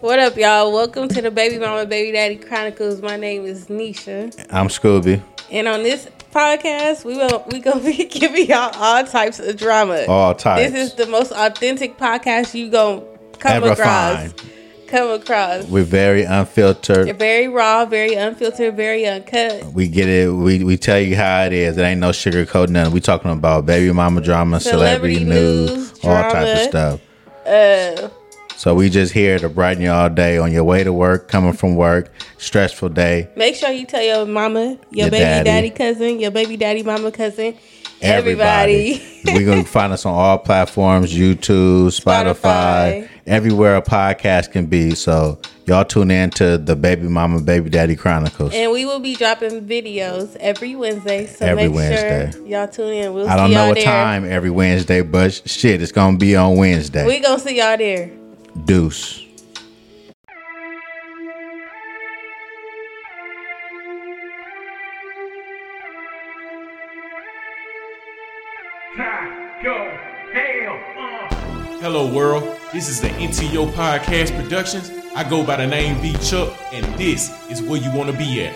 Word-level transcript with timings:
What 0.00 0.18
up, 0.18 0.36
y'all? 0.36 0.72
Welcome 0.72 1.08
to 1.08 1.20
the 1.22 1.30
Baby 1.30 1.58
Mama 1.58 1.84
Baby 1.86 2.12
Daddy 2.12 2.36
Chronicles. 2.36 3.02
My 3.02 3.16
name 3.16 3.44
is 3.44 3.66
Nisha, 3.66 4.34
I'm 4.50 4.68
Scooby. 4.68 5.22
and 5.50 5.68
on 5.68 5.82
this 5.82 6.08
podcast, 6.32 7.04
we 7.04 7.16
will 7.16 7.44
we 7.50 7.60
gonna 7.60 7.80
be 7.84 8.04
giving 8.10 8.46
y'all 8.46 8.72
all 8.76 9.04
types 9.04 9.38
of 9.40 9.56
drama. 9.56 10.04
All 10.08 10.34
types. 10.34 10.70
This 10.72 10.90
is 10.90 10.94
the 10.94 11.06
most 11.06 11.32
authentic 11.32 11.98
podcast 11.98 12.54
you 12.54 12.70
gonna 12.70 13.02
come 13.38 13.52
Ever 13.52 13.72
across. 13.72 14.32
find. 14.32 14.34
Come 14.86 15.10
across. 15.20 15.66
We're 15.66 15.84
very 15.84 16.24
unfiltered. 16.24 17.16
Very 17.18 17.46
raw, 17.46 17.84
very 17.84 18.14
unfiltered, 18.14 18.74
very 18.76 19.06
uncut. 19.06 19.64
We 19.72 19.86
get 19.86 20.08
it. 20.08 20.32
We, 20.32 20.64
we 20.64 20.76
tell 20.76 20.98
you 20.98 21.14
how 21.14 21.44
it 21.44 21.52
is. 21.52 21.76
It 21.78 21.82
ain't 21.82 22.00
no 22.00 22.10
sugarcoat 22.10 22.70
nothing. 22.70 22.92
We 22.92 23.00
talking 23.00 23.30
about 23.30 23.66
baby 23.66 23.92
mama 23.92 24.20
drama, 24.20 24.58
celebrity, 24.58 25.14
Celebrity 25.18 25.24
news, 25.24 25.70
news, 25.70 26.04
all 26.04 26.30
type 26.32 26.56
of 26.56 26.62
stuff. 26.68 27.00
Uh, 27.46 28.08
So 28.60 28.74
we 28.74 28.90
just 28.90 29.14
here 29.14 29.38
to 29.38 29.48
brighten 29.48 29.82
you 29.82 29.90
all 29.90 30.10
day 30.10 30.36
on 30.36 30.52
your 30.52 30.64
way 30.64 30.84
to 30.84 30.92
work, 30.92 31.28
coming 31.28 31.54
from 31.54 31.76
work, 31.76 32.12
stressful 32.36 32.90
day. 32.90 33.26
make 33.34 33.54
sure 33.54 33.70
you 33.70 33.86
tell 33.86 34.02
your 34.02 34.26
mama, 34.26 34.76
your, 34.90 35.06
Your 35.06 35.10
baby 35.10 35.20
daddy. 35.24 35.44
daddy. 35.44 35.70
cousin, 35.70 36.20
your 36.20 36.30
baby 36.30 36.58
daddy 36.58 36.82
mama 36.82 37.10
cousin, 37.10 37.54
Everybody. 38.02 38.96
everybody. 39.00 39.32
We're 39.32 39.46
gonna 39.46 39.64
find 39.78 39.94
us 39.94 40.04
on 40.04 40.12
all 40.12 40.36
platforms: 40.36 41.10
YouTube, 41.10 41.86
Spotify, 41.86 42.34
Spotify. 42.34 43.08
everywhere 43.26 43.76
a 43.76 43.82
podcast 43.82 44.52
can 44.52 44.66
be. 44.66 44.94
So 44.94 45.38
y'all 45.64 45.86
tune 45.86 46.10
in 46.10 46.28
to 46.32 46.58
the 46.58 46.76
Baby 46.76 47.08
Mama 47.08 47.40
Baby 47.40 47.70
Daddy 47.70 47.96
Chronicles. 47.96 48.52
And 48.52 48.72
we 48.72 48.84
will 48.84 49.00
be 49.00 49.14
dropping 49.16 49.66
videos 49.66 50.36
every 50.36 50.76
Wednesday. 50.76 51.26
So 51.26 51.46
Every 51.46 51.68
make 51.68 51.74
Wednesday. 51.74 52.30
sure 52.30 52.46
y'all 52.46 52.68
tune 52.68 52.92
in. 52.92 53.14
We'll 53.14 53.26
I 53.26 53.36
don't 53.36 53.52
know 53.52 53.68
what 53.68 53.76
there. 53.76 53.84
time 53.84 54.30
every 54.30 54.50
Wednesday, 54.50 55.00
but 55.00 55.48
shit, 55.48 55.80
it's 55.80 55.92
gonna 55.92 56.18
be 56.18 56.36
on 56.36 56.56
Wednesday. 56.58 57.06
We 57.06 57.20
gonna 57.20 57.38
see 57.38 57.56
y'all 57.56 57.78
there. 57.78 58.19
Deuce. 58.64 59.26
Hello, 71.80 72.12
world. 72.12 72.58
This 72.72 72.88
is 72.88 73.00
the 73.00 73.08
NTO 73.08 73.72
Podcast 73.72 74.36
Productions. 74.40 74.90
I 75.16 75.28
go 75.28 75.44
by 75.44 75.56
the 75.56 75.66
name 75.66 76.00
B 76.02 76.12
Chuck, 76.22 76.54
and 76.72 76.84
this 76.98 77.30
is 77.50 77.62
where 77.62 77.80
you 77.80 77.90
want 77.92 78.10
to 78.10 78.16
be 78.16 78.44
at. 78.44 78.54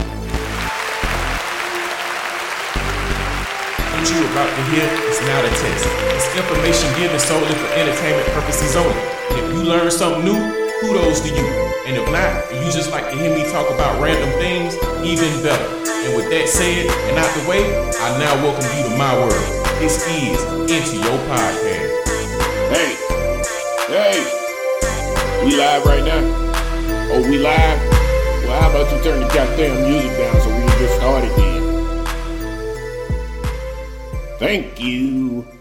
What 3.91 4.11
you 4.11 4.20
about 4.31 4.51
to 4.55 4.62
hear 4.70 4.86
is 5.11 5.20
not 5.27 5.45
a 5.45 5.48
test. 5.48 5.89
It's 6.14 6.36
information 6.36 6.95
given 7.01 7.19
solely 7.19 7.55
for 7.55 7.67
entertainment 7.75 8.29
purposes 8.29 8.77
only. 8.77 9.23
If 9.35 9.53
you 9.53 9.63
learn 9.65 9.91
something 9.91 10.25
new, 10.25 10.39
kudos 10.81 11.21
to 11.23 11.29
you. 11.29 11.47
And 11.87 11.97
if 11.97 12.07
not, 12.11 12.53
and 12.53 12.65
you 12.65 12.73
just 12.73 12.91
like 12.91 13.11
to 13.11 13.17
hear 13.17 13.35
me 13.35 13.43
talk 13.51 13.69
about 13.71 14.01
random 14.01 14.31
things, 14.39 14.75
even 15.05 15.43
better. 15.43 15.67
And 16.07 16.17
with 16.17 16.31
that 16.31 16.49
said 16.49 16.87
and 16.87 17.19
out 17.19 17.35
the 17.43 17.49
way, 17.49 17.67
I 17.99 18.19
now 18.19 18.35
welcome 18.43 18.65
you 18.79 18.89
to 18.89 18.97
my 18.97 19.13
world. 19.19 19.33
This 19.81 20.07
is 20.07 20.39
Into 20.71 20.97
Your 21.03 21.19
Podcast. 21.27 21.91
Hey, 22.71 22.95
hey, 23.91 24.23
we 25.45 25.57
live 25.57 25.85
right 25.85 26.05
now? 26.05 26.23
Oh, 27.13 27.23
we 27.29 27.39
live? 27.39 27.79
Well, 28.45 28.61
how 28.61 28.71
about 28.71 28.93
you 28.97 29.03
turn 29.03 29.21
the 29.21 29.27
goddamn 29.35 29.91
music 29.91 30.17
down 30.17 30.41
so 30.41 30.48
we 30.48 30.63
can 30.63 30.79
get 30.79 30.91
started 30.97 31.31
then? 31.37 31.55
Thank 34.39 34.81
you. 34.81 35.54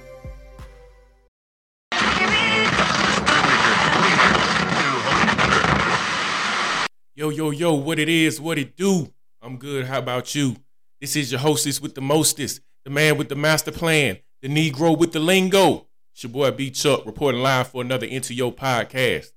Yo, 7.23 7.29
yo, 7.29 7.51
yo, 7.51 7.73
what 7.73 7.99
it 7.99 8.09
is, 8.09 8.41
what 8.41 8.57
it 8.57 8.75
do. 8.75 9.09
I'm 9.41 9.55
good. 9.55 9.85
How 9.85 9.99
about 9.99 10.35
you? 10.35 10.57
This 10.99 11.15
is 11.15 11.31
your 11.31 11.39
hostess 11.39 11.79
with 11.79 11.95
the 11.95 12.01
mostest, 12.01 12.59
the 12.83 12.91
man 12.91 13.17
with 13.17 13.29
the 13.29 13.35
master 13.37 13.71
plan, 13.71 14.17
the 14.41 14.49
Negro 14.49 14.97
with 14.97 15.13
the 15.13 15.21
lingo. 15.21 15.87
It's 16.13 16.23
your 16.23 16.33
boy 16.33 16.51
B 16.51 16.69
Chuck 16.69 17.05
reporting 17.05 17.41
live 17.41 17.69
for 17.69 17.81
another 17.81 18.05
Into 18.05 18.33
Your 18.33 18.51
podcast. 18.51 19.27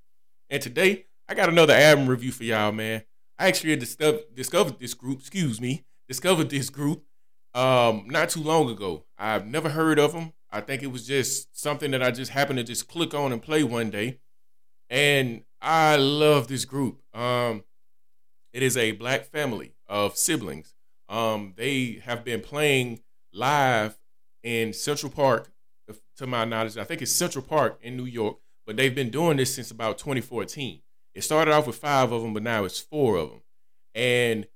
And 0.51 0.61
today, 0.61 1.07
I 1.29 1.35
got 1.35 1.49
another 1.49 1.75
album 1.75 2.09
review 2.09 2.33
for 2.33 2.43
y'all, 2.43 2.73
man. 2.73 3.05
I 3.39 3.47
actually 3.47 3.77
discovered, 3.77 4.35
discovered 4.35 4.81
this 4.81 4.93
group, 4.93 5.21
excuse 5.21 5.61
me, 5.61 5.85
discovered 6.09 6.51
this 6.51 6.71
group 6.71 7.05
um, 7.55 8.07
not 8.09 8.31
too 8.31 8.43
long 8.43 8.69
ago. 8.69 9.05
I've 9.17 9.47
never 9.47 9.69
heard 9.69 10.01
of 10.01 10.13
them. 10.13 10.33
I 10.51 10.61
think 10.61 10.83
it 10.83 10.91
was 10.91 11.07
just 11.07 11.57
something 11.57 11.93
that 11.93 12.03
I 12.03 12.11
just 12.11 12.33
happened 12.33 12.59
to 12.59 12.65
just 12.65 12.89
click 12.89 13.15
on 13.15 13.33
and 13.33 13.41
play 13.41 13.63
one 13.63 13.91
day. 13.91 14.19
And 14.91 15.45
I 15.63 15.95
love 15.95 16.49
this 16.49 16.65
group. 16.65 17.01
Um, 17.15 17.63
it 18.57 18.63
is 18.63 18.75
a 18.79 18.93
black 18.93 19.27
family 19.27 19.75
of 19.87 20.17
siblings. 20.17 20.75
Um, 21.11 21.53
they 21.59 22.01
have 22.07 22.25
been 22.25 22.41
playing 22.41 23.01
live 23.31 23.99
in 24.43 24.73
Central 24.73 25.13
Park, 25.13 25.51
to 26.17 26.27
my 26.27 26.47
knowledge. 26.47 26.79
I 26.79 26.85
think 26.85 27.03
it's 27.03 27.13
Central 27.13 27.45
Park 27.45 27.79
in 27.83 27.99
New 27.99 28.07
York, 28.07 28.39
but 28.67 28.79
they've 28.79 28.95
been 28.95 29.11
doing 29.11 29.37
this 29.37 29.55
since 29.55 29.71
about 29.71 29.99
2014. 29.99 30.81
It 31.15 31.23
started 31.23 31.53
off 31.53 31.67
with 31.67 31.77
five 31.77 32.13
of 32.13 32.23
them, 32.23 32.33
but 32.33 32.43
now 32.43 32.65
it's 32.65 32.81
four 32.81 33.17
of 33.17 33.29
them. 33.29 33.43
And 33.95 34.47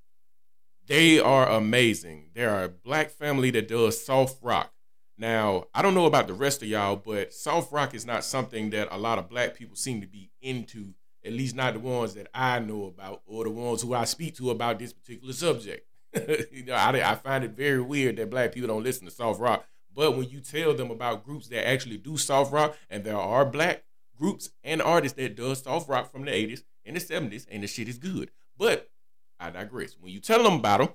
they 0.87 1.21
are 1.21 1.50
amazing. 1.50 2.31
They're 2.34 2.65
a 2.65 2.69
black 2.71 3.10
family 3.10 3.50
that 3.50 3.69
does 3.69 4.03
soft 4.03 4.39
rock. 4.43 4.72
Now, 5.19 5.65
I 5.75 5.83
don't 5.83 5.94
know 5.94 6.06
about 6.06 6.27
the 6.27 6.33
rest 6.33 6.62
of 6.62 6.69
y'all, 6.69 6.97
but 6.97 7.34
soft 7.34 7.71
rock 7.71 7.94
is 7.94 8.06
not 8.06 8.25
something 8.25 8.71
that 8.71 8.89
a 8.91 8.97
lot 8.97 9.19
of 9.19 9.28
black 9.28 9.55
people 9.55 9.77
seem 9.77 10.00
to 10.00 10.06
be 10.06 10.31
into, 10.41 10.94
at 11.25 11.32
least 11.32 11.54
not 11.54 11.75
the 11.75 11.81
ones 11.81 12.14
that 12.14 12.28
I 12.34 12.58
know 12.60 12.84
about 12.84 13.22
or 13.26 13.44
the 13.44 13.50
ones 13.50 13.82
who 13.82 13.94
I 13.94 14.04
speak 14.04 14.36
to 14.36 14.50
about 14.50 14.78
this 14.78 14.92
particular 14.92 15.32
subject. 15.32 15.86
you 16.53 16.64
know, 16.64 16.75
I, 16.75 17.12
I 17.12 17.14
find 17.14 17.44
it 17.44 17.53
very 17.53 17.81
weird 17.81 18.16
that 18.16 18.31
black 18.31 18.53
people 18.53 18.69
don't 18.69 18.82
listen 18.82 19.04
to 19.06 19.10
soft 19.10 19.41
rock. 19.41 19.64
But 19.94 20.16
when 20.16 20.28
you 20.28 20.41
tell 20.41 20.75
them 20.75 20.91
about 20.91 21.25
groups 21.25 21.48
that 21.48 21.69
actually 21.69 21.98
do 21.98 22.16
soft 22.16 22.53
rock, 22.53 22.76
and 22.88 23.04
there 23.04 23.16
are 23.16 23.44
black 23.44 23.84
groups 24.16 24.50
and 24.62 24.80
artists 24.80 25.16
that 25.16 25.36
does 25.36 25.62
soft 25.62 25.88
rock 25.88 26.10
from 26.10 26.25
the 26.25 26.30
80s 26.30 26.62
and 26.84 26.97
the 26.97 27.00
70s, 27.00 27.47
and 27.50 27.62
the 27.62 27.66
shit 27.66 27.88
is 27.88 27.98
good. 27.98 28.30
But 28.56 28.91
I 29.38 29.50
digress. 29.50 29.97
When 29.98 30.12
you 30.12 30.20
tell 30.20 30.42
them 30.42 30.54
about 30.54 30.80
them, 30.80 30.88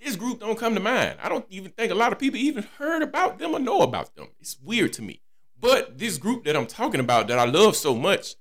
this 0.00 0.16
group 0.16 0.40
don't 0.40 0.58
come 0.58 0.74
to 0.74 0.80
mind. 0.80 1.18
I 1.22 1.28
don't 1.28 1.46
even 1.48 1.70
think 1.72 1.90
a 1.90 1.94
lot 1.94 2.12
of 2.12 2.18
people 2.18 2.38
even 2.38 2.66
heard 2.78 3.02
about 3.02 3.38
them 3.38 3.54
or 3.54 3.58
know 3.58 3.80
about 3.80 4.14
them. 4.14 4.28
It's 4.40 4.58
weird 4.60 4.92
to 4.94 5.02
me. 5.02 5.22
But 5.58 5.98
this 5.98 6.18
group 6.18 6.44
that 6.44 6.56
I'm 6.56 6.66
talking 6.66 7.00
about 7.00 7.28
that 7.28 7.38
I 7.38 7.44
love 7.44 7.76
so 7.76 7.94
much, 7.94 8.34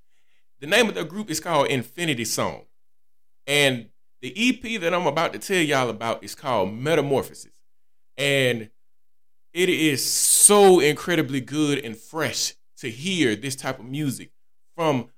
the 0.59 0.67
name 0.67 0.87
of 0.87 0.95
the 0.95 1.03
group 1.03 1.29
is 1.29 1.39
called 1.39 1.67
Infinity 1.67 2.25
Song. 2.25 2.63
And 3.47 3.89
the 4.21 4.33
EP 4.37 4.81
that 4.81 4.93
I'm 4.93 5.07
about 5.07 5.33
to 5.33 5.39
tell 5.39 5.61
y'all 5.61 5.89
about 5.89 6.23
is 6.23 6.35
called 6.35 6.73
Metamorphosis. 6.73 7.59
And 8.17 8.69
it 9.53 9.69
is 9.69 10.05
so 10.05 10.79
incredibly 10.79 11.41
good 11.41 11.79
and 11.79 11.95
fresh 11.95 12.53
to 12.77 12.89
hear 12.89 13.35
this 13.35 13.55
type 13.55 13.79
of 13.79 13.85
music 13.85 14.31
from 14.75 15.09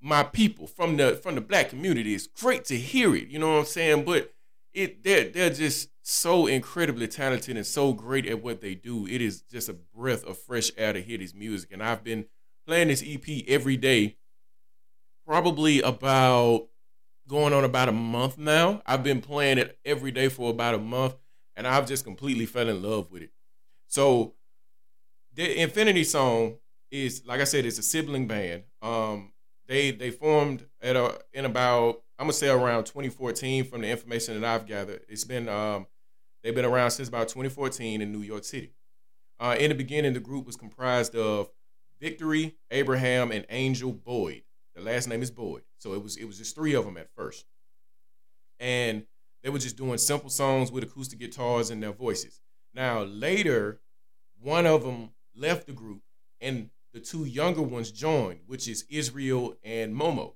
my 0.00 0.22
people, 0.22 0.66
from 0.66 0.96
the 0.96 1.16
from 1.16 1.34
the 1.34 1.40
black 1.40 1.70
community. 1.70 2.14
It's 2.14 2.26
great 2.26 2.64
to 2.66 2.76
hear 2.76 3.14
it, 3.16 3.28
you 3.28 3.38
know 3.38 3.52
what 3.52 3.60
I'm 3.60 3.64
saying? 3.64 4.04
But 4.04 4.32
it 4.74 5.02
they're 5.02 5.28
they're 5.28 5.50
just 5.50 5.88
so 6.02 6.46
incredibly 6.46 7.08
talented 7.08 7.56
and 7.56 7.66
so 7.66 7.92
great 7.92 8.26
at 8.26 8.42
what 8.42 8.60
they 8.60 8.74
do. 8.74 9.06
It 9.06 9.20
is 9.20 9.40
just 9.42 9.68
a 9.68 9.72
breath 9.72 10.24
of 10.24 10.38
fresh 10.38 10.70
air 10.76 10.92
to 10.92 11.00
hear 11.00 11.18
this 11.18 11.34
music. 11.34 11.70
And 11.72 11.82
I've 11.82 12.04
been 12.04 12.26
playing 12.66 12.88
this 12.88 13.02
EP 13.04 13.44
every 13.48 13.76
day, 13.76 14.16
probably 15.26 15.82
about 15.82 16.68
going 17.28 17.52
on 17.52 17.64
about 17.64 17.88
a 17.88 17.92
month 17.92 18.38
now. 18.38 18.82
I've 18.86 19.02
been 19.02 19.20
playing 19.20 19.58
it 19.58 19.78
every 19.84 20.12
day 20.12 20.28
for 20.28 20.50
about 20.50 20.74
a 20.74 20.78
month, 20.78 21.16
and 21.56 21.66
I've 21.66 21.86
just 21.86 22.04
completely 22.04 22.46
fell 22.46 22.68
in 22.68 22.82
love 22.82 23.10
with 23.10 23.22
it. 23.22 23.30
So 23.88 24.34
the 25.34 25.60
Infinity 25.60 26.04
Song 26.04 26.56
is 26.90 27.22
like 27.26 27.40
I 27.40 27.44
said, 27.44 27.64
it's 27.64 27.78
a 27.78 27.82
sibling 27.82 28.26
band. 28.26 28.64
Um, 28.80 29.32
they 29.66 29.90
they 29.90 30.10
formed 30.10 30.66
at 30.80 30.96
a 30.96 31.18
in 31.32 31.44
about 31.44 32.02
I'm 32.18 32.24
gonna 32.26 32.32
say 32.32 32.48
around 32.48 32.84
2014 32.84 33.64
from 33.64 33.82
the 33.82 33.88
information 33.88 34.40
that 34.40 34.48
I've 34.48 34.66
gathered. 34.66 35.04
It's 35.08 35.24
been 35.24 35.48
um, 35.48 35.86
they've 36.42 36.54
been 36.54 36.64
around 36.64 36.92
since 36.92 37.08
about 37.08 37.28
2014 37.28 38.00
in 38.00 38.12
New 38.12 38.22
York 38.22 38.44
City. 38.44 38.72
Uh, 39.38 39.56
in 39.58 39.68
the 39.68 39.74
beginning, 39.74 40.14
the 40.14 40.20
group 40.20 40.46
was 40.46 40.56
comprised 40.56 41.14
of 41.14 41.50
Victory, 42.00 42.56
Abraham, 42.70 43.30
and 43.32 43.44
Angel 43.50 43.92
Boyd. 43.92 44.42
The 44.76 44.82
last 44.82 45.08
name 45.08 45.22
is 45.22 45.30
Boyd, 45.30 45.62
so 45.78 45.94
it 45.94 46.02
was 46.02 46.18
it 46.18 46.26
was 46.26 46.36
just 46.36 46.54
three 46.54 46.74
of 46.74 46.84
them 46.84 46.98
at 46.98 47.08
first, 47.16 47.46
and 48.60 49.06
they 49.42 49.48
were 49.48 49.58
just 49.58 49.78
doing 49.78 49.96
simple 49.96 50.28
songs 50.28 50.70
with 50.70 50.84
acoustic 50.84 51.18
guitars 51.18 51.70
and 51.70 51.82
their 51.82 51.92
voices. 51.92 52.42
Now 52.74 53.02
later, 53.02 53.80
one 54.38 54.66
of 54.66 54.84
them 54.84 55.12
left 55.34 55.66
the 55.66 55.72
group, 55.72 56.02
and 56.42 56.68
the 56.92 57.00
two 57.00 57.24
younger 57.24 57.62
ones 57.62 57.90
joined, 57.90 58.40
which 58.46 58.68
is 58.68 58.84
Israel 58.90 59.56
and 59.64 59.94
Momo. 59.94 60.34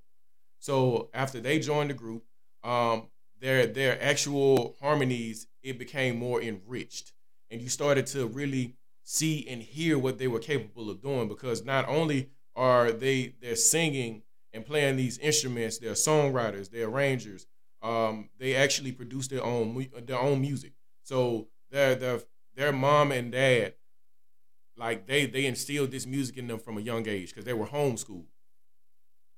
So 0.58 1.10
after 1.12 1.38
they 1.38 1.58
joined 1.58 1.90
the 1.90 1.94
group, 1.94 2.24
um, 2.64 3.08
their 3.40 3.66
their 3.66 4.02
actual 4.02 4.74
harmonies 4.80 5.48
it 5.62 5.78
became 5.78 6.18
more 6.18 6.40
enriched, 6.40 7.12
and 7.50 7.60
you 7.60 7.68
started 7.68 8.06
to 8.06 8.26
really 8.26 8.76
see 9.02 9.46
and 9.46 9.62
hear 9.62 9.98
what 9.98 10.16
they 10.16 10.28
were 10.28 10.38
capable 10.38 10.88
of 10.88 11.02
doing 11.02 11.28
because 11.28 11.62
not 11.62 11.86
only 11.88 12.30
are 12.56 12.90
they 12.90 13.34
they're 13.42 13.54
singing 13.54 14.22
and 14.52 14.66
playing 14.66 14.96
these 14.96 15.18
instruments. 15.18 15.78
They're 15.78 15.92
songwriters, 15.92 16.70
they're 16.70 16.88
arrangers. 16.88 17.46
Um, 17.82 18.28
they 18.38 18.54
actually 18.54 18.92
produce 18.92 19.28
their 19.28 19.42
own 19.42 19.86
their 20.06 20.18
own 20.18 20.40
music. 20.40 20.72
So 21.02 21.48
their 21.70 21.94
their 21.94 22.20
their 22.54 22.72
mom 22.72 23.12
and 23.12 23.32
dad, 23.32 23.74
like 24.76 25.06
they 25.06 25.26
they 25.26 25.46
instilled 25.46 25.90
this 25.90 26.06
music 26.06 26.36
in 26.36 26.46
them 26.46 26.58
from 26.58 26.76
a 26.76 26.82
young 26.82 27.08
age 27.08 27.30
because 27.30 27.44
they 27.44 27.54
were 27.54 27.66
homeschooled. 27.66 28.26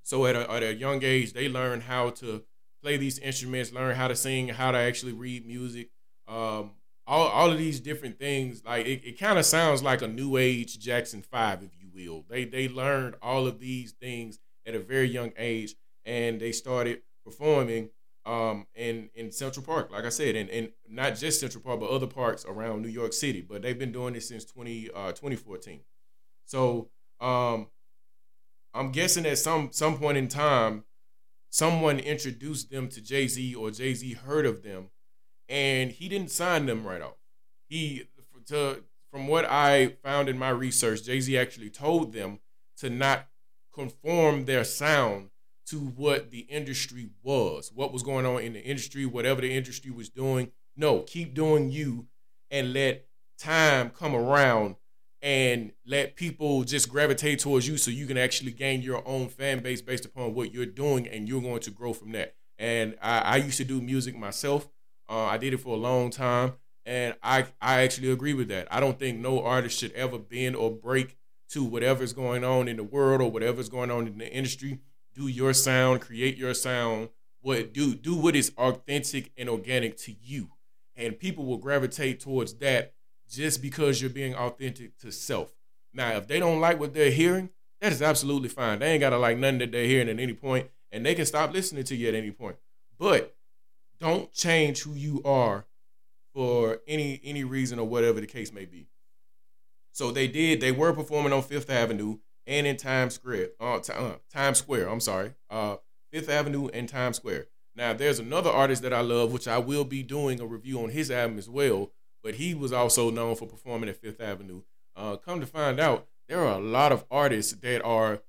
So 0.03 0.27
at 0.27 0.35
a, 0.35 0.51
at 0.51 0.63
a 0.63 0.75
young 0.75 1.03
age, 1.05 1.33
they 1.33 1.49
learned 1.49 1.85
how 1.85 2.11
to 2.11 2.43
play 2.83 2.97
these 2.97 3.19
instruments, 3.21 3.73
learn 3.73 3.95
how 3.95 4.09
to 4.09 4.17
sing, 4.17 4.49
how 4.49 4.73
to 4.73 4.79
actually 4.79 5.13
read 5.13 5.47
music. 5.47 5.91
Um, 6.27 6.73
all, 7.07 7.29
all 7.29 7.51
of 7.51 7.59
these 7.59 7.81
different 7.81 8.19
things, 8.19 8.65
like 8.65 8.87
it, 8.87 9.03
it 9.05 9.19
kind 9.19 9.39
of 9.39 9.45
sounds 9.45 9.83
like 9.83 10.03
a 10.03 10.09
new 10.09 10.37
age 10.37 10.79
Jackson 10.79 11.23
Five, 11.23 11.63
if 11.63 11.71
you 11.79 11.89
will. 11.93 12.25
They 12.29 12.45
they 12.45 12.69
learned 12.69 13.17
all 13.23 13.47
of 13.47 13.61
these 13.61 13.93
things 13.93 14.39
at 14.67 14.75
a 14.75 14.79
very 14.81 15.09
young 15.09 15.33
age, 15.37 15.75
and 16.05 16.41
they 16.41 16.53
started 16.53 17.03
performing 17.25 17.91
um, 18.25 18.67
in 18.75 19.11
in 19.15 19.33
Central 19.33 19.65
Park, 19.65 19.91
like 19.91 20.05
I 20.05 20.09
said, 20.09 20.37
and, 20.37 20.49
and 20.51 20.71
not 20.89 21.17
just 21.17 21.41
Central 21.41 21.63
Park, 21.63 21.81
but 21.81 21.91
other 21.91 22.07
parks 22.07 22.45
around 22.45 22.83
New 22.83 22.89
York 22.89 23.13
City. 23.13 23.41
But 23.41 23.63
they've 23.63 23.79
been 23.79 23.93
doing 23.93 24.15
this 24.15 24.29
since 24.29 24.45
20, 24.45 24.91
uh, 24.95 25.13
2014. 25.13 25.81
So 26.45 26.91
um, 27.21 27.69
I'm 28.75 28.93
guessing 28.93 29.27
at 29.27 29.39
some 29.39 29.71
some 29.73 29.99
point 29.99 30.19
in 30.19 30.29
time, 30.29 30.85
someone 31.51 31.99
introduced 31.99 32.71
them 32.71 32.89
to 32.91 33.01
Jay 33.01 33.27
Z, 33.27 33.55
or 33.55 33.71
Jay 33.71 33.95
Z 33.95 34.13
heard 34.13 34.47
of 34.47 34.63
them, 34.63 34.91
and 35.49 35.91
he 35.91 36.09
didn't 36.09 36.31
sign 36.31 36.67
them 36.67 36.87
right 36.87 37.03
off. 37.03 37.17
He 37.69 38.09
to 38.47 38.85
from 39.11 39.29
what 39.29 39.45
I 39.45 39.97
found 40.03 40.29
in 40.29 40.39
my 40.39 40.51
research, 40.51 41.05
Jay 41.05 41.21
Z 41.21 41.37
actually 41.37 41.71
told 41.71 42.13
them 42.13 42.41
to 42.79 42.89
not 42.89 43.29
conform 43.73 44.45
their 44.45 44.65
sound 44.65 45.31
to 45.67 45.79
what 45.79 46.31
the 46.31 46.41
industry 46.41 47.11
was, 47.23 47.71
what 47.75 47.93
was 47.93 48.03
going 48.03 48.27
on 48.27 48.43
in 48.43 48.53
the 48.53 48.63
industry, 48.63 49.07
whatever 49.07 49.41
the 49.41 49.55
industry 49.55 49.91
was 49.91 50.09
doing. 50.09 50.51
No, 50.77 51.01
keep 51.01 51.35
doing 51.35 51.71
you 51.71 52.07
and 52.51 52.73
let 52.73 53.07
time 53.39 53.91
come 53.91 54.15
around 54.15 54.77
and 55.21 55.73
let 55.87 56.17
people 56.17 56.65
just 56.65 56.89
gravitate 56.89 57.39
towards 57.39 57.67
you 57.69 57.77
so 57.77 57.91
you 57.91 58.07
can 58.07 58.19
actually 58.19 58.53
gain 58.53 58.83
your 58.83 59.07
own 59.07 59.29
fan 59.29 59.61
base 59.61 59.81
based 59.81 60.05
upon 60.05 60.35
what 60.35 60.53
you're 60.53 60.67
doing 60.67 61.07
and 61.07 61.29
you're 61.29 61.41
going 61.41 61.61
to 61.61 61.71
grow 61.71 61.93
from 61.93 62.13
that. 62.13 62.35
And 62.59 62.97
I, 63.01 63.19
I 63.21 63.37
used 63.37 63.59
to 63.59 63.65
do 63.65 63.81
music 63.81 64.17
myself. 64.17 64.69
Uh, 65.09 65.25
I 65.25 65.39
did 65.39 65.55
it 65.55 65.59
for 65.59 65.75
a 65.75 65.79
long 65.79 66.11
time. 66.11 66.55
And 66.85 67.15
I, 67.23 67.47
I 67.61 67.83
actually 67.83 68.11
agree 68.11 68.35
with 68.35 68.49
that. 68.49 68.67
I 68.71 68.81
don't 68.81 68.99
think 68.99 69.19
no 69.19 69.43
artist 69.43 69.79
should 69.79 69.93
ever 69.93 70.19
bend 70.19 70.57
or 70.57 70.71
break 70.71 71.17
to 71.53 71.65
whatever's 71.65 72.13
going 72.13 72.45
on 72.45 72.69
in 72.69 72.77
the 72.77 72.85
world 72.85 73.21
or 73.21 73.31
whatever's 73.31 73.69
going 73.69 73.91
on 73.91 74.07
in 74.07 74.19
the 74.19 74.31
industry 74.31 74.81
do 75.15 75.29
your 75.29 75.53
sound, 75.53 76.01
create 76.01 76.37
your 76.37 76.55
sound, 76.55 77.11
what 77.41 77.73
do 77.73 77.95
do 77.95 78.15
what 78.15 78.37
is 78.37 78.53
authentic 78.57 79.33
and 79.37 79.49
organic 79.49 79.97
to 79.99 80.15
you. 80.23 80.49
And 80.97 81.19
people 81.19 81.45
will 81.45 81.59
gravitate 81.59 82.21
towards 82.21 82.55
that 82.55 82.95
just 83.29 83.63
because 83.63 84.01
you're 84.01 84.11
being 84.11 84.35
authentic 84.35 84.99
to 84.99 85.11
self. 85.11 85.53
Now, 85.93 86.13
if 86.13 86.27
they 86.27 86.39
don't 86.39 86.61
like 86.61 86.79
what 86.79 86.95
they're 86.95 87.11
hearing, 87.11 87.51
that 87.81 87.93
is 87.93 88.03
absolutely 88.03 88.49
fine. 88.49 88.79
They 88.79 88.93
ain't 88.93 89.01
gotta 89.01 89.19
like 89.19 89.39
nothing 89.39 89.59
that 89.59 89.73
they're 89.73 89.87
hearing 89.87 90.09
at 90.09 90.21
any 90.21 90.35
point, 90.35 90.71
and 90.91 91.05
they 91.05 91.15
can 91.15 91.27
stop 91.27 91.53
listening 91.53 91.85
to 91.85 91.97
you 91.97 92.09
at 92.09 92.15
any 92.15 92.31
point. 92.31 92.57
But 92.99 93.35
don't 93.99 94.33
change 94.33 94.83
who 94.83 94.95
you 94.95 95.23
are 95.25 95.67
for 96.35 96.81
any 96.87 97.21
any 97.25 97.45
reason 97.45 97.79
or 97.79 97.87
whatever 97.87 98.21
the 98.21 98.27
case 98.27 98.53
may 98.53 98.65
be. 98.65 98.89
So 99.93 100.11
they 100.11 100.27
did. 100.27 100.61
They 100.61 100.73
were 100.73 100.93
performing 100.93 101.33
on 101.33 101.43
Fifth 101.43 101.71
Avenue 101.71 102.19
and 102.47 102.67
in 102.67 102.77
Times 102.77 103.15
Square. 103.15 103.51
Uh, 103.61 103.79
t- 103.79 103.93
uh, 103.93 104.15
Times 104.33 104.59
Square. 104.59 104.89
I'm 104.89 105.01
sorry. 105.01 105.35
Uh, 105.51 105.77
Fifth 106.13 106.29
Avenue 106.29 106.69
and 106.69 106.89
Times 106.89 107.17
Square. 107.17 107.47
Now, 107.75 107.93
there's 107.93 108.19
another 108.19 108.51
artist 108.51 108.83
that 108.83 108.93
I 108.93 109.01
love, 109.01 109.33
which 109.33 109.49
I 109.49 109.59
will 109.59 109.85
be 109.85 110.03
doing 110.03 110.41
a 110.41 110.47
review 110.47 110.83
on 110.83 110.91
his 110.91 111.11
album 111.11 111.39
as 111.39 111.49
well. 111.49 111.91
But 112.23 112.35
he 112.37 112.55
was 112.55 112.73
also 112.73 113.11
known 113.11 113.35
for 113.35 113.47
performing 113.47 113.89
at 113.89 113.97
Fifth 113.97 114.21
Avenue. 114.21 114.63
Uh, 114.95 115.17
come 115.17 115.41
to 115.41 115.47
find 115.47 115.81
out, 115.81 116.07
there 116.29 116.41
are 116.41 116.59
a 116.59 116.63
lot 116.63 116.93
of 116.93 117.05
artists 117.11 117.53
that 117.53 117.83
are, 117.83 118.23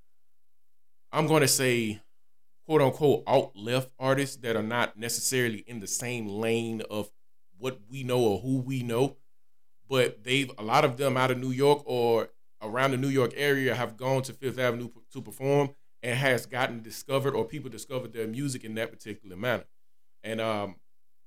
I'm 1.12 1.28
going 1.28 1.42
to 1.42 1.48
say, 1.48 2.02
quote 2.66 2.82
unquote, 2.82 3.24
alt 3.28 3.56
left 3.56 3.92
artists 4.00 4.38
that 4.38 4.56
are 4.56 4.64
not 4.64 4.98
necessarily 4.98 5.64
in 5.68 5.80
the 5.80 5.88
same 5.88 6.28
lane 6.28 6.82
of 6.90 7.12
what 7.58 7.80
we 7.90 8.04
know 8.04 8.20
or 8.20 8.40
who 8.40 8.60
we 8.60 8.82
know. 8.82 9.18
But 9.90 10.24
they've, 10.24 10.52
a 10.58 10.64
lot 10.64 10.86
of 10.86 10.98
them 10.98 11.18
out 11.18 11.32
of 11.32 11.38
New 11.38 11.52
York 11.52 11.84
or 11.86 12.30
around 12.62 12.92
the 12.92 12.98
New 12.98 13.10
York 13.10 13.34
area 13.36 13.76
have 13.76 13.98
gone 13.98 14.22
to 14.24 14.34
Fifth 14.34 14.58
Avenue 14.58 14.90
to 15.12 15.22
perform 15.22 15.72
and 16.02 16.18
has 16.18 16.46
gotten 16.46 16.82
discovered 16.82 17.36
or 17.36 17.46
people 17.46 17.70
discovered 17.70 18.14
their 18.14 18.28
music 18.28 18.64
in 18.64 18.76
that 18.76 18.92
particular 18.92 19.36
manner. 19.36 19.66
And 20.24 20.40
um, 20.40 20.76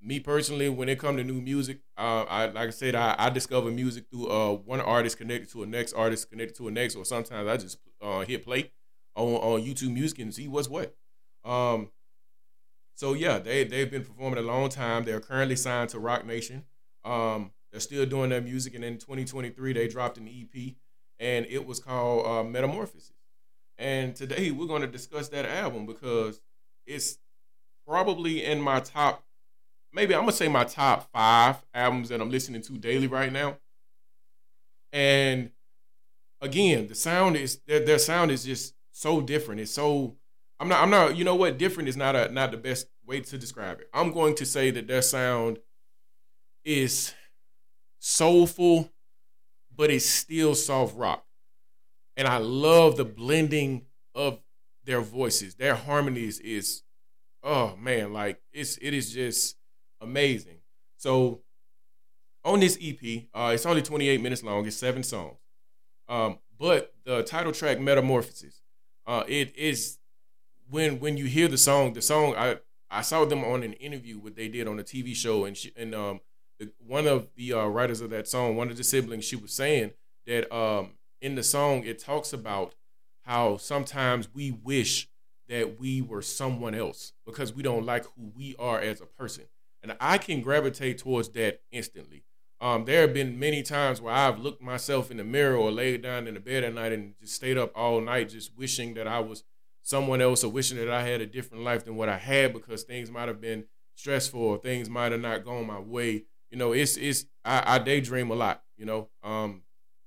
me 0.01 0.21
personally, 0.21 0.69
when 0.69 0.89
it 0.89 0.99
comes 0.99 1.19
to 1.19 1.25
new 1.25 1.41
music, 1.41 1.81
uh, 1.97 2.25
I 2.29 2.47
like 2.47 2.69
I 2.69 2.71
said, 2.71 2.95
I, 2.95 3.15
I 3.19 3.31
discover 3.31 3.71
music 3.71 4.07
through 4.11 4.29
uh, 4.29 4.53
one 4.53 4.81
artist 4.81 5.19
connected 5.19 5.51
to 5.53 5.63
a 5.63 5.67
next 5.67 5.93
artist 5.93 6.31
connected 6.31 6.57
to 6.57 6.69
a 6.69 6.71
next, 6.71 6.97
or 6.97 7.05
sometimes 7.05 7.49
I 7.49 7.57
just 7.57 7.79
uh, 8.01 8.21
hit 8.21 8.45
play 8.45 8.73
on, 9.15 9.35
on 9.35 9.63
YouTube 9.63 9.93
Music 9.93 10.19
and 10.19 10.35
see 10.35 10.49
what's 10.49 10.69
what. 10.69 10.95
Um, 11.45 11.91
so 12.95 13.15
yeah, 13.15 13.39
they 13.39 13.65
they've 13.65 13.91
been 13.91 14.05
performing 14.05 14.39
a 14.39 14.47
long 14.47 14.69
time. 14.69 15.05
They're 15.05 15.21
currently 15.21 15.57
signed 15.57 15.91
to 15.91 15.99
Roc 15.99 16.27
Nation. 16.27 16.65
Um, 17.05 17.53
they're 17.77 17.81
still 17.83 18.07
doing 18.07 18.31
their 18.31 18.41
music, 18.41 18.75
and 18.75 18.83
in 18.83 18.97
2023 18.97 19.75
they 19.75 19.87
dropped 19.87 20.17
an 20.17 20.27
EP 20.27 20.73
and 21.21 21.45
it 21.51 21.67
was 21.67 21.79
called 21.79 22.27
uh, 22.27 22.43
Metamorphosis. 22.43 23.13
And 23.77 24.17
today 24.17 24.51
we're 24.51 24.67
going 24.67 24.81
to 24.81 24.89
discuss 24.89 25.29
that 25.29 25.45
album 25.45 25.85
because 25.85 26.41
it's 26.87 27.19
probably 27.87 28.43
in 28.43 28.63
my 28.63 28.81
top, 28.81 29.25
maybe 29.93 30.15
I'm 30.15 30.23
gonna 30.23 30.33
say 30.33 30.49
my 30.49 30.65
top 30.65 31.11
five 31.13 31.57
albums 31.75 32.09
that 32.09 32.23
I'm 32.23 32.31
listening 32.31 32.63
to 32.63 32.79
daily 32.79 33.09
right 33.09 33.31
now. 33.31 33.59
And 34.91 35.51
again, 36.41 36.89
the 36.89 36.95
sound 36.95 37.37
is 37.37 37.61
their, 37.67 37.85
their 37.85 37.99
sound 37.99 38.31
is 38.31 38.47
just 38.47 38.75
so 38.93 39.21
different. 39.21 39.61
It's 39.61 39.71
so 39.71 40.17
I'm 40.59 40.69
not 40.69 40.81
I'm 40.81 40.89
not 40.89 41.15
you 41.15 41.25
know 41.25 41.35
what 41.35 41.59
different 41.59 41.91
is 41.91 41.97
not 41.99 42.17
a 42.17 42.33
not 42.33 42.53
the 42.53 42.57
best 42.57 42.87
way 43.05 43.21
to 43.21 43.37
describe 43.37 43.81
it. 43.81 43.91
I'm 43.93 44.13
going 44.13 44.35
to 44.37 44.47
say 44.47 44.71
that 44.71 44.87
their 44.87 45.03
sound 45.03 45.59
is 46.65 47.15
soulful 48.07 48.91
but 49.77 49.91
it's 49.91 50.07
still 50.07 50.55
soft 50.55 50.97
rock. 50.97 51.25
And 52.17 52.27
I 52.27 52.39
love 52.39 52.97
the 52.97 53.05
blending 53.05 53.83
of 54.15 54.41
their 54.85 55.01
voices. 55.01 55.57
Their 55.57 55.75
harmonies 55.75 56.41
is, 56.41 56.83
oh 57.43 57.77
man, 57.77 58.13
like 58.13 58.41
it's 58.53 58.79
it 58.79 58.95
is 58.95 59.13
just 59.13 59.57
amazing. 60.01 60.59
So 60.97 61.43
on 62.45 62.61
this 62.61 62.79
EP, 62.81 63.25
uh, 63.35 63.51
it's 63.53 63.67
only 63.67 63.83
28 63.83 64.23
minutes 64.23 64.43
long. 64.43 64.67
It's 64.67 64.77
seven 64.77 65.03
songs. 65.03 65.37
Um, 66.09 66.39
but 66.59 66.95
the 67.05 67.23
title 67.23 67.53
track 67.53 67.81
Metamorphosis, 67.81 68.63
uh, 69.07 69.25
it 69.29 69.55
is 69.57 69.99
when 70.71 71.01
when 71.01 71.17
you 71.19 71.27
hear 71.27 71.49
the 71.49 71.59
song, 71.59 71.93
the 71.93 72.03
song 72.03 72.35
I 72.37 72.57
I 72.89 73.03
saw 73.03 73.25
them 73.27 73.45
on 73.45 73.63
an 73.63 73.75
interview 73.75 74.19
what 74.19 74.37
they 74.37 74.49
did 74.49 74.69
on 74.69 74.79
a 74.79 74.85
TV 74.85 75.15
show, 75.15 75.45
and 75.45 75.55
she, 75.55 75.73
and 75.77 75.95
um 75.95 76.21
one 76.79 77.07
of 77.07 77.29
the 77.37 77.53
uh, 77.53 77.67
writers 77.67 78.01
of 78.01 78.11
that 78.11 78.29
song, 78.29 78.57
one 78.57 78.71
of 78.71 78.77
the 78.77 78.85
siblings, 78.85 79.25
she 79.25 79.37
was 79.37 79.53
saying 79.53 79.93
that 80.27 80.53
um, 80.55 80.93
in 81.21 81.35
the 81.35 81.43
song 81.43 81.85
it 81.85 81.99
talks 81.99 82.33
about 82.33 82.75
how 83.23 83.57
sometimes 83.57 84.29
we 84.33 84.51
wish 84.51 85.09
that 85.49 85.79
we 85.79 86.01
were 86.01 86.23
someone 86.23 86.75
else 86.75 87.13
because 87.25 87.53
we 87.53 87.63
don't 87.63 87.87
like 87.87 88.05
who 88.17 88.33
we 88.35 88.55
are 88.59 88.81
as 88.81 89.01
a 89.01 89.07
person, 89.07 89.45
and 89.83 89.97
I 90.01 90.19
can 90.19 90.41
gravitate 90.41 90.99
towards 90.99 91.29
that 91.31 91.61
instantly. 91.71 92.25
Um, 92.59 92.87
there 92.87 93.03
have 93.03 93.13
been 93.13 93.39
many 93.39 93.63
times 93.63 94.01
where 94.01 94.15
I've 94.15 94.39
looked 94.39 94.63
myself 94.63 95.11
in 95.11 95.19
the 95.19 95.25
mirror 95.25 95.57
or 95.57 95.71
laid 95.71 96.03
down 96.03 96.27
in 96.27 96.35
the 96.35 96.41
bed 96.41 96.65
at 96.65 96.75
night 96.75 96.93
and 96.93 97.15
just 97.21 97.35
stayed 97.35 97.59
up 97.59 97.71
all 97.75 98.01
night, 98.01 98.31
just 98.31 98.57
wishing 98.57 98.95
that 98.95 99.07
I 99.07 99.21
was 99.21 99.45
someone 99.83 100.23
else 100.23 100.43
or 100.43 100.51
wishing 100.51 100.79
that 100.79 100.91
I 100.91 101.03
had 101.03 101.21
a 101.21 101.27
different 101.27 101.65
life 101.65 101.85
than 101.85 101.97
what 101.97 102.09
I 102.09 102.17
had 102.17 102.53
because 102.53 102.83
things 102.83 103.11
might 103.11 103.29
have 103.29 103.41
been 103.41 103.67
stressful 103.95 104.41
or 104.41 104.59
things 104.59 104.89
might 104.89 105.13
have 105.13 105.21
not 105.21 105.45
gone 105.45 105.67
my 105.67 105.79
way 105.79 106.25
you 106.51 106.59
know, 106.59 106.73
it's 106.73 106.97
it's 106.97 107.27
I, 107.45 107.77
I 107.77 107.79
daydream 107.79 108.31
a 108.31 108.35
lot, 108.35 108.63
you 108.77 108.87
know. 108.87 109.09
Um, 109.23 109.63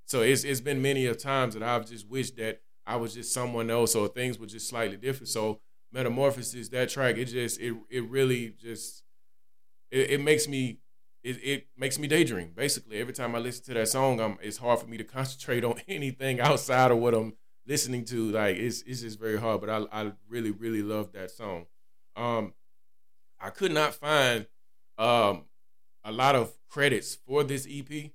so 0.06 0.22
it's 0.22 0.44
it's 0.44 0.60
been 0.60 0.82
many 0.82 1.06
of 1.06 1.18
times 1.18 1.54
that 1.54 1.62
I've 1.62 1.88
just 1.88 2.08
wished 2.08 2.36
that 2.36 2.60
I 2.86 2.96
was 2.96 3.14
just 3.14 3.32
someone 3.32 3.70
else 3.70 3.94
or 3.94 4.08
things 4.08 4.38
were 4.38 4.46
just 4.46 4.68
slightly 4.68 4.96
different. 4.96 5.28
So 5.28 5.60
Metamorphosis, 5.92 6.68
that 6.70 6.88
track, 6.88 7.16
it 7.16 7.26
just 7.26 7.60
it 7.60 7.74
it 7.90 8.04
really 8.08 8.54
just 8.58 9.02
it, 9.90 10.10
it 10.10 10.20
makes 10.20 10.48
me 10.48 10.78
it, 11.22 11.36
it 11.42 11.66
makes 11.76 11.98
me 11.98 12.08
daydream. 12.08 12.52
Basically, 12.54 12.98
every 12.98 13.12
time 13.12 13.34
I 13.34 13.38
listen 13.38 13.64
to 13.66 13.74
that 13.74 13.88
song, 13.88 14.20
I'm 14.20 14.38
it's 14.40 14.56
hard 14.56 14.80
for 14.80 14.86
me 14.86 14.96
to 14.96 15.04
concentrate 15.04 15.64
on 15.64 15.80
anything 15.88 16.40
outside 16.40 16.90
of 16.90 16.98
what 16.98 17.14
I'm 17.14 17.34
listening 17.66 18.04
to. 18.06 18.30
Like 18.30 18.56
it's 18.56 18.82
it's 18.82 19.02
just 19.02 19.18
very 19.18 19.38
hard. 19.38 19.60
But 19.60 19.70
I 19.70 19.84
I 19.92 20.12
really 20.28 20.50
really 20.50 20.82
love 20.82 21.12
that 21.12 21.30
song. 21.30 21.66
Um, 22.16 22.54
I 23.40 23.50
could 23.50 23.72
not 23.72 23.94
find 23.94 24.46
um 24.98 25.44
a 26.04 26.12
lot 26.12 26.34
of 26.34 26.52
credits 26.68 27.16
for 27.26 27.44
this 27.44 27.66
EP 27.70 28.10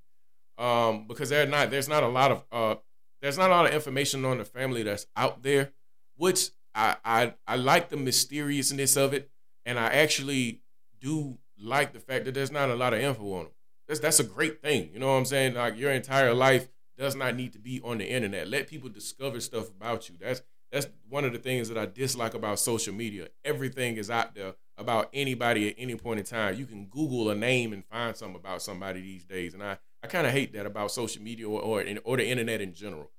um, 0.58 1.06
because 1.08 1.30
there's 1.30 1.50
not 1.50 1.70
there's 1.70 1.89
not 1.89 2.04
a 2.04 2.08
lot 2.08 2.32
of 2.32 2.44
uh, 2.51 2.75
there's 3.22 3.38
not 3.38 3.50
a 3.50 3.54
lot 3.54 3.65
of 3.65 3.74
information 3.74 4.24
on 4.25 4.38
the 4.38 4.46
family 4.46 4.84
that's 4.84 5.08
out 5.15 5.44
there, 5.44 5.72
which 6.15 6.50
I 6.74 6.96
I 7.04 7.34
I 7.48 7.56
like 7.56 7.89
the 7.89 7.98
mysteriousness 7.98 8.96
of 8.96 9.13
it, 9.13 9.30
and 9.65 9.77
I 9.80 9.88
actually 9.88 10.62
do 11.00 11.38
like 11.58 11.94
the 11.94 12.00
fact 12.00 12.25
that 12.25 12.34
there's 12.34 12.51
not 12.51 12.70
a 12.70 12.75
lot 12.75 12.94
of 12.94 13.00
info 13.00 13.34
on 13.34 13.44
them. 13.46 13.54
That's 13.88 14.00
that's 14.00 14.20
a 14.20 14.24
great 14.24 14.62
thing. 14.62 14.89
You 14.94 15.00
know 15.00 15.08
what 15.08 15.13
I'm 15.18 15.25
saying? 15.25 15.56
Like 15.56 15.77
your 15.77 15.92
entire 15.92 16.34
life 16.34 16.68
does 16.98 17.15
not 17.15 17.36
need 17.36 17.54
to 17.54 17.60
be 17.60 17.82
on 17.84 17.98
the 17.98 18.10
internet. 18.10 18.48
Let 18.48 18.68
people 18.68 18.89
discover 18.89 19.39
stuff 19.42 19.70
about 19.70 20.10
you. 20.10 20.15
That's 20.20 20.42
that's 20.72 20.88
one 21.10 21.25
of 21.25 21.34
the 21.34 21.39
things 21.39 21.70
that 21.70 21.77
I 21.77 21.86
dislike 21.86 22.34
about 22.34 22.60
social 22.60 22.94
media. 22.94 23.27
Everything 23.44 23.98
is 23.98 24.10
out 24.10 24.36
there 24.36 24.56
about 24.77 25.10
anybody 25.13 25.70
at 25.70 25.75
any 25.77 25.96
point 25.96 26.20
in 26.20 26.25
time. 26.25 26.55
You 26.55 26.65
can 26.65 26.86
Google 26.86 27.29
a 27.29 27.36
name 27.36 27.74
and 27.74 27.86
find 27.86 28.15
something 28.15 28.39
about 28.39 28.62
somebody 28.62 29.01
these 29.01 29.24
days, 29.24 29.53
and 29.53 29.63
I, 29.63 29.77
I 30.03 30.08
kind 30.08 30.27
of 30.27 30.34
hate 30.34 30.53
that 30.53 30.65
about 30.65 30.91
social 30.91 31.22
media 31.22 31.48
or, 31.48 31.62
or 31.62 31.84
or 32.03 32.17
the 32.17 32.27
internet 32.27 32.62
in 32.62 32.74
general. 32.74 33.12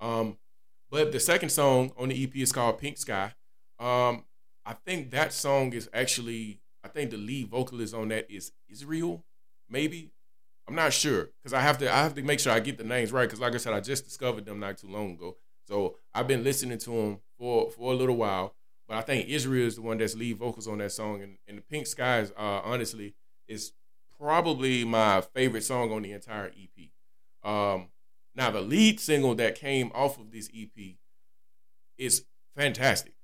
Um, 0.00 0.38
but 0.90 1.12
the 1.12 1.20
second 1.20 1.50
song 1.50 1.92
on 1.96 2.08
the 2.08 2.24
EP 2.24 2.36
is 2.36 2.52
called 2.52 2.78
Pink 2.78 2.98
Sky. 2.98 3.34
Um, 3.78 4.24
I 4.64 4.74
think 4.86 5.10
that 5.10 5.32
song 5.32 5.72
is 5.72 5.88
actually 5.92 6.60
I 6.84 6.88
think 6.88 7.10
the 7.10 7.16
lead 7.16 7.48
vocalist 7.48 7.94
on 7.94 8.08
that 8.08 8.30
is 8.30 8.52
Israel, 8.68 9.24
maybe. 9.68 10.12
I'm 10.68 10.74
not 10.74 10.92
sure 10.92 11.30
because 11.42 11.52
I 11.52 11.60
have 11.60 11.78
to 11.78 11.92
I 11.92 11.96
have 12.02 12.14
to 12.14 12.22
make 12.22 12.40
sure 12.40 12.52
I 12.52 12.60
get 12.60 12.78
the 12.78 12.84
names 12.84 13.12
right 13.12 13.26
because 13.26 13.40
like 13.40 13.54
I 13.54 13.58
said 13.58 13.74
I 13.74 13.80
just 13.80 14.04
discovered 14.04 14.46
them 14.46 14.60
not 14.60 14.78
too 14.78 14.88
long 14.88 15.12
ago. 15.12 15.36
So 15.66 15.96
I've 16.14 16.28
been 16.28 16.44
listening 16.44 16.78
to 16.78 16.90
them 16.90 17.20
for 17.38 17.70
for 17.70 17.92
a 17.92 17.96
little 17.96 18.16
while. 18.16 18.54
But 18.94 19.00
I 19.00 19.06
think 19.06 19.28
Israel 19.28 19.66
is 19.66 19.74
the 19.74 19.82
one 19.82 19.98
that's 19.98 20.14
lead 20.14 20.38
vocals 20.38 20.68
on 20.68 20.78
that 20.78 20.92
song, 20.92 21.20
and, 21.20 21.36
and 21.48 21.58
the 21.58 21.62
Pink 21.62 21.88
Skies, 21.88 22.30
uh, 22.38 22.60
honestly, 22.62 23.16
is 23.48 23.72
probably 24.20 24.84
my 24.84 25.20
favorite 25.20 25.64
song 25.64 25.90
on 25.90 26.02
the 26.02 26.12
entire 26.12 26.46
EP. 26.46 26.90
Um, 27.42 27.88
now 28.36 28.52
the 28.52 28.60
lead 28.60 29.00
single 29.00 29.34
that 29.34 29.56
came 29.56 29.90
off 29.96 30.20
of 30.20 30.30
this 30.30 30.48
EP 30.56 30.94
is 31.98 32.26
fantastic, 32.54 33.16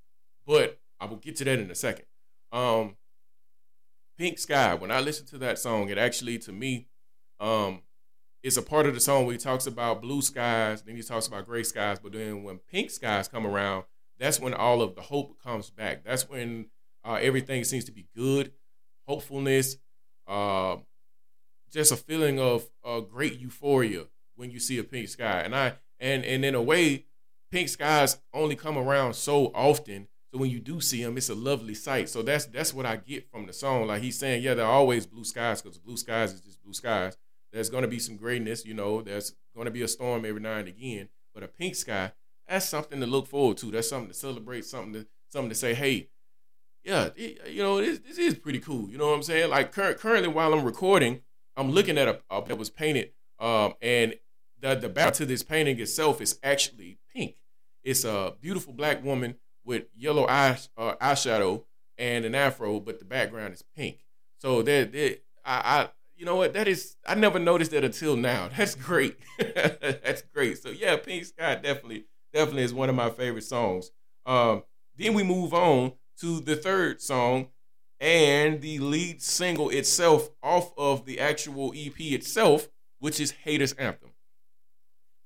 but 0.45 0.81
I 0.99 1.05
will 1.05 1.19
get 1.19 1.37
to 1.37 1.45
that 1.45 1.61
in 1.61 1.71
a 1.71 1.77
second. 1.77 2.07
Um, 2.51 2.97
Pink 4.19 4.41
Sky. 4.41 4.75
When 4.75 4.91
I 4.91 4.99
listen 4.99 5.25
to 5.27 5.39
that 5.39 5.61
song, 5.61 5.89
it 5.89 5.99
actually 5.99 6.39
to 6.41 6.53
me, 6.53 6.89
um, 7.39 7.83
it's 8.43 8.57
a 8.57 8.63
part 8.63 8.87
of 8.87 8.95
the 8.95 9.01
song 9.01 9.25
where 9.25 9.35
he 9.35 9.39
talks 9.39 9.69
about 9.69 10.03
blue 10.03 10.21
skies, 10.21 10.83
then 10.83 10.97
he 10.97 11.03
talks 11.03 11.29
about 11.29 11.47
gray 11.47 11.63
skies, 11.63 12.01
but 12.01 12.11
then 12.11 12.43
when 12.43 12.59
pink 12.59 12.91
skies 12.91 13.29
come 13.29 13.47
around, 13.47 13.85
that's 14.21 14.39
when 14.39 14.55
all 14.55 14.83
of 14.83 14.95
the 14.95 15.01
hope 15.01 15.43
comes 15.43 15.71
back. 15.71 16.05
That's 16.05 16.29
when 16.29 16.67
uh, 17.05 17.19
everything 17.21 17.65
seems 17.65 17.87
to 17.87 17.93
be 17.93 18.07
good, 18.15 18.53
hopefulness, 19.09 19.77
uh, 20.29 20.77
just 21.73 21.91
a 21.91 21.97
feeling 21.97 22.39
of 22.39 22.69
uh, 22.85 23.01
great 23.01 23.41
euphoria 23.41 24.05
when 24.37 24.51
you 24.51 24.61
see 24.61 24.79
a 24.79 24.85
pink 24.85 25.09
sky. 25.09 25.41
And 25.41 25.55
I 25.55 25.75
and 25.99 26.25
and 26.25 26.45
in 26.45 26.55
a 26.55 26.63
way, 26.63 27.07
pink 27.51 27.69
skies 27.69 28.19
only 28.35 28.57
come 28.57 28.77
around 28.77 29.15
so 29.15 29.47
often. 29.55 30.07
So 30.33 30.39
when 30.39 30.51
you 30.51 30.61
do 30.61 30.81
see 30.81 31.03
them, 31.03 31.17
it's 31.17 31.31
a 31.31 31.35
lovely 31.35 31.75
sight. 31.75 32.09
So 32.09 32.23
that's 32.23 32.45
that's 32.47 32.75
what 32.75 32.87
I 32.87 32.97
get 32.97 33.31
from 33.31 33.47
the 33.47 33.53
song. 33.53 33.87
Like 33.87 34.03
he's 34.03 34.19
saying, 34.19 34.43
yeah, 34.43 34.55
there 34.55 34.67
are 34.67 34.73
always 34.73 35.07
blue 35.07 35.25
skies 35.25 35.63
because 35.63 35.79
blue 35.79 35.97
skies 35.97 36.35
is 36.35 36.41
just 36.43 36.63
blue 36.63 36.75
skies. 36.75 37.17
There's 37.53 37.71
gonna 37.71 37.89
be 37.89 37.99
some 37.99 38.17
grayness, 38.17 38.65
you 38.67 38.75
know. 38.75 39.01
There's 39.01 39.35
gonna 39.57 39.71
be 39.71 39.83
a 39.83 39.89
storm 39.89 40.25
every 40.25 40.41
now 40.41 40.57
and 40.57 40.69
again, 40.69 41.09
but 41.35 41.43
a 41.43 41.49
pink 41.49 41.75
sky 41.75 42.13
that's 42.51 42.69
something 42.69 43.01
to 43.01 43.07
look 43.07 43.29
forward 43.29 43.57
to. 43.59 43.71
That's 43.71 43.89
something 43.89 44.09
to 44.09 44.15
celebrate. 44.15 44.65
Something 44.65 44.93
to 44.95 45.07
something 45.29 45.51
to 45.51 45.55
say, 45.55 45.73
hey, 45.73 46.11
yeah, 46.85 47.11
it, 47.15 47.49
you 47.49 47.63
know, 47.63 47.81
this, 47.81 48.01
this 48.01 48.19
is 48.19 48.35
pretty 48.35 48.59
cool. 48.59 48.91
You 48.91 48.99
know 48.99 49.07
what 49.07 49.15
I'm 49.15 49.23
saying? 49.23 49.51
Like 49.51 49.73
cur- 49.73 49.95
currently, 49.95 50.29
while 50.29 50.53
I'm 50.53 50.65
recording, 50.65 51.23
I'm 51.57 51.71
looking 51.71 51.97
at 51.97 52.09
a, 52.09 52.21
a 52.29 52.45
that 52.49 52.59
was 52.59 52.69
painted, 52.69 53.13
um, 53.39 53.75
and 53.81 54.17
the 54.61 54.75
the 54.75 54.89
back 54.89 55.15
to 55.15 55.27
this 55.27 55.45
painting 55.45 55.79
itself 55.79 56.21
is 56.21 56.41
actually 56.43 56.99
pink. 57.15 57.37
It's 57.85 58.05
a 58.05 58.35
beautiful 58.41 58.73
black 58.73 59.05
woman 59.05 59.37
with 59.65 59.85
yellow 59.97 60.27
eye 60.27 60.59
uh, 60.77 60.97
eyeshadow 61.01 61.65
and 61.97 62.25
an 62.25 62.35
afro, 62.35 62.81
but 62.81 62.99
the 62.99 63.05
background 63.05 63.55
is 63.55 63.63
pink. 63.77 64.01
So 64.39 64.63
that 64.63 65.21
I, 65.45 65.55
I 65.55 65.89
you 66.17 66.27
know 66.27 66.37
what 66.37 66.55
that 66.55 66.67
is 66.67 66.97
I 67.07 67.15
never 67.15 67.39
noticed 67.39 67.71
that 67.71 67.85
until 67.85 68.17
now. 68.17 68.49
That's 68.57 68.75
great. 68.75 69.19
That's 69.39 70.23
great. 70.35 70.59
So 70.59 70.71
yeah, 70.71 70.97
Pink 70.97 71.27
Sky 71.27 71.55
definitely 71.55 72.07
definitely 72.33 72.63
is 72.63 72.75
one 72.75 72.89
of 72.89 72.95
my 72.95 73.11
favorite 73.11 73.45
songs. 73.45 73.91
Um, 74.27 74.63
then 74.97 75.15
we 75.15 75.23
move 75.23 75.55
on 75.55 75.93
to 76.21 76.41
the 76.41 76.57
third 76.57 77.01
song 77.01 77.49
and 78.01 78.61
the 78.61 78.79
lead 78.79 79.23
single 79.23 79.71
itself 79.71 80.31
off 80.43 80.73
of 80.77 81.05
the 81.05 81.21
actual 81.21 81.73
EP 81.77 81.99
itself, 81.99 82.69
which 82.99 83.21
is 83.21 83.31
Haters 83.31 83.73
Anthem. 83.75 84.11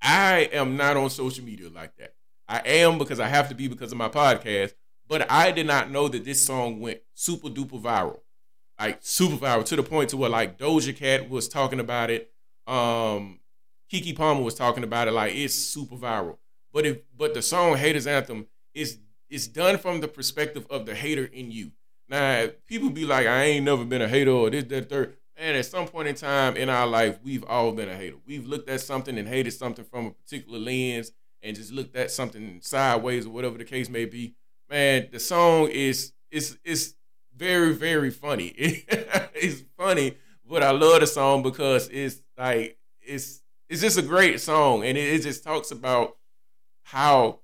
I 0.02 0.50
am 0.52 0.76
not 0.76 0.96
on 0.96 1.08
social 1.10 1.44
media 1.44 1.70
like 1.70 1.96
that. 1.96 2.14
I 2.48 2.58
am 2.58 2.98
because 2.98 3.20
I 3.20 3.28
have 3.28 3.48
to 3.48 3.54
be 3.54 3.68
because 3.68 3.92
of 3.92 3.98
my 3.98 4.08
podcast, 4.08 4.74
but 5.08 5.30
I 5.30 5.50
did 5.50 5.66
not 5.66 5.90
know 5.90 6.08
that 6.08 6.24
this 6.24 6.42
song 6.42 6.80
went 6.80 7.00
super 7.14 7.48
duper 7.48 7.80
viral. 7.80 8.20
Like 8.78 8.98
super 9.00 9.36
viral 9.36 9.64
to 9.66 9.76
the 9.76 9.82
point 9.82 10.10
to 10.10 10.16
where 10.16 10.28
like 10.28 10.58
Doja 10.58 10.94
Cat 10.94 11.30
was 11.30 11.48
talking 11.48 11.80
about 11.80 12.10
it. 12.10 12.32
Um 12.66 13.40
Keke 13.92 14.16
Palmer 14.16 14.42
was 14.42 14.54
talking 14.54 14.84
about 14.84 15.08
it 15.08 15.12
like 15.12 15.34
it's 15.34 15.54
super 15.54 15.96
viral. 15.96 16.38
But 16.74 16.84
if 16.84 16.98
but 17.16 17.32
the 17.34 17.40
song 17.40 17.76
Haters 17.76 18.08
Anthem 18.08 18.48
is 18.74 18.98
is 19.30 19.46
done 19.46 19.78
from 19.78 20.00
the 20.00 20.08
perspective 20.08 20.66
of 20.68 20.84
the 20.84 20.94
hater 20.94 21.24
in 21.24 21.52
you. 21.52 21.70
Now 22.08 22.48
people 22.66 22.90
be 22.90 23.06
like, 23.06 23.26
I 23.28 23.44
ain't 23.44 23.64
never 23.64 23.84
been 23.84 24.02
a 24.02 24.08
hater 24.08 24.32
or 24.32 24.50
this, 24.50 24.64
that, 24.64 24.90
third. 24.90 25.16
And 25.36 25.56
at 25.56 25.66
some 25.66 25.86
point 25.86 26.08
in 26.08 26.16
time 26.16 26.56
in 26.56 26.68
our 26.68 26.86
life, 26.86 27.18
we've 27.22 27.44
all 27.44 27.72
been 27.72 27.88
a 27.88 27.96
hater. 27.96 28.16
We've 28.26 28.46
looked 28.46 28.68
at 28.68 28.80
something 28.80 29.16
and 29.16 29.26
hated 29.26 29.52
something 29.52 29.84
from 29.84 30.06
a 30.06 30.10
particular 30.10 30.58
lens 30.58 31.12
and 31.42 31.56
just 31.56 31.72
looked 31.72 31.96
at 31.96 32.10
something 32.10 32.60
sideways 32.60 33.26
or 33.26 33.30
whatever 33.30 33.56
the 33.56 33.64
case 33.64 33.88
may 33.88 34.04
be. 34.04 34.34
Man, 34.68 35.08
the 35.12 35.20
song 35.20 35.68
is 35.68 36.12
is 36.32 36.58
is 36.64 36.94
very, 37.36 37.72
very 37.72 38.10
funny. 38.10 38.48
it's 38.56 39.62
funny, 39.78 40.16
but 40.48 40.64
I 40.64 40.72
love 40.72 41.00
the 41.00 41.06
song 41.06 41.44
because 41.44 41.88
it's 41.88 42.20
like 42.36 42.78
it's 43.00 43.42
it's 43.68 43.80
just 43.80 43.98
a 43.98 44.02
great 44.02 44.40
song 44.40 44.84
and 44.84 44.98
it, 44.98 45.14
it 45.14 45.22
just 45.22 45.44
talks 45.44 45.70
about 45.70 46.16
how 46.84 47.40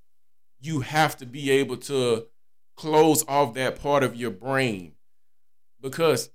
you 0.61 0.81
have 0.81 1.17
to 1.19 1.27
be 1.27 1.51
able 1.51 1.77
to 1.77 2.27
close 2.77 3.25
off 3.29 3.55
that 3.55 3.81
part 3.81 4.03
of 4.03 4.17
your 4.17 4.31
brain. 4.31 4.93
Because 5.81 6.31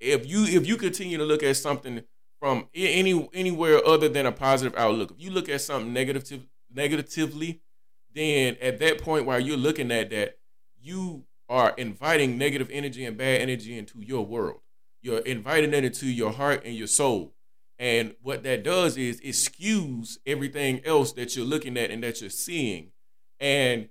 if 0.00 0.26
you 0.26 0.44
if 0.44 0.66
you 0.66 0.76
continue 0.76 1.18
to 1.18 1.24
look 1.24 1.42
at 1.42 1.56
something 1.56 2.02
from 2.40 2.68
any 2.74 3.28
anywhere 3.32 3.84
other 3.84 4.08
than 4.08 4.26
a 4.26 4.30
positive 4.30 4.78
outlook 4.78 5.10
if 5.10 5.20
you 5.20 5.28
look 5.28 5.48
at 5.48 5.60
something 5.60 5.92
negative 5.92 6.44
negatively 6.72 7.60
then 8.14 8.56
at 8.62 8.78
that 8.78 9.02
point 9.02 9.26
while 9.26 9.40
you're 9.40 9.56
looking 9.56 9.90
at 9.90 10.10
that 10.10 10.38
you 10.80 11.24
are 11.48 11.74
inviting 11.76 12.36
negative 12.36 12.68
energy 12.70 13.04
and 13.04 13.16
bad 13.16 13.40
energy 13.40 13.78
into 13.78 14.00
your 14.00 14.24
world. 14.24 14.60
You're 15.00 15.20
inviting 15.20 15.72
it 15.72 15.84
into 15.84 16.06
your 16.06 16.32
heart 16.32 16.64
and 16.64 16.74
your 16.74 16.86
soul 16.86 17.34
and 17.78 18.14
what 18.22 18.42
that 18.42 18.64
does 18.64 18.96
is 18.96 19.20
it 19.20 19.30
skews 19.30 20.18
everything 20.26 20.80
else 20.84 21.12
that 21.12 21.36
you're 21.36 21.46
looking 21.46 21.76
at 21.76 21.90
and 21.90 22.02
that 22.02 22.20
you're 22.20 22.30
seeing. 22.30 22.90
And 23.38 23.88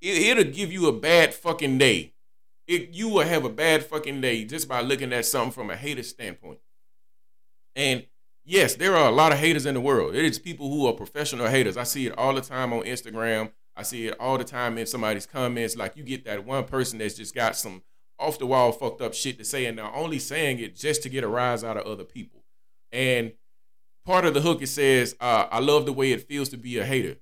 it, 0.00 0.36
will 0.36 0.52
give 0.52 0.72
you 0.72 0.86
a 0.86 0.92
bad 0.92 1.34
fucking 1.34 1.78
day. 1.78 2.14
It, 2.66 2.90
you 2.90 3.10
will 3.10 3.26
have 3.26 3.44
a 3.44 3.50
bad 3.50 3.84
fucking 3.84 4.22
day 4.22 4.44
just 4.44 4.68
by 4.68 4.80
looking 4.80 5.12
at 5.12 5.26
something 5.26 5.52
from 5.52 5.70
a 5.70 5.76
hater 5.76 6.02
standpoint. 6.02 6.60
And 7.76 8.06
yes, 8.44 8.74
there 8.74 8.96
are 8.96 9.08
a 9.08 9.14
lot 9.14 9.32
of 9.32 9.38
haters 9.38 9.66
in 9.66 9.74
the 9.74 9.80
world. 9.80 10.14
It 10.14 10.24
is 10.24 10.38
people 10.38 10.70
who 10.70 10.86
are 10.86 10.94
professional 10.94 11.48
haters. 11.48 11.76
I 11.76 11.82
see 11.82 12.06
it 12.06 12.16
all 12.16 12.34
the 12.34 12.40
time 12.40 12.72
on 12.72 12.84
Instagram. 12.84 13.52
I 13.76 13.82
see 13.82 14.06
it 14.06 14.18
all 14.18 14.38
the 14.38 14.44
time 14.44 14.78
in 14.78 14.86
somebody's 14.86 15.26
comments. 15.26 15.76
Like 15.76 15.96
you 15.96 16.04
get 16.04 16.24
that 16.24 16.46
one 16.46 16.64
person 16.64 17.00
that's 17.00 17.14
just 17.14 17.34
got 17.34 17.54
some 17.56 17.82
off 18.18 18.38
the 18.38 18.46
wall 18.46 18.72
fucked 18.72 19.02
up 19.02 19.12
shit 19.12 19.36
to 19.38 19.44
say, 19.44 19.66
and 19.66 19.76
they're 19.76 19.94
only 19.94 20.18
saying 20.18 20.60
it 20.60 20.76
just 20.76 21.02
to 21.02 21.10
get 21.10 21.24
a 21.24 21.28
rise 21.28 21.64
out 21.64 21.76
of 21.76 21.84
other 21.84 22.04
people. 22.04 22.43
And 22.94 23.32
part 24.06 24.24
of 24.24 24.32
the 24.34 24.40
hook 24.40 24.62
it 24.62 24.68
says, 24.68 25.16
uh, 25.20 25.48
"I 25.50 25.58
love 25.58 25.84
the 25.84 25.92
way 25.92 26.12
it 26.12 26.28
feels 26.28 26.48
to 26.50 26.56
be 26.56 26.78
a 26.78 26.84
hater." 26.86 27.16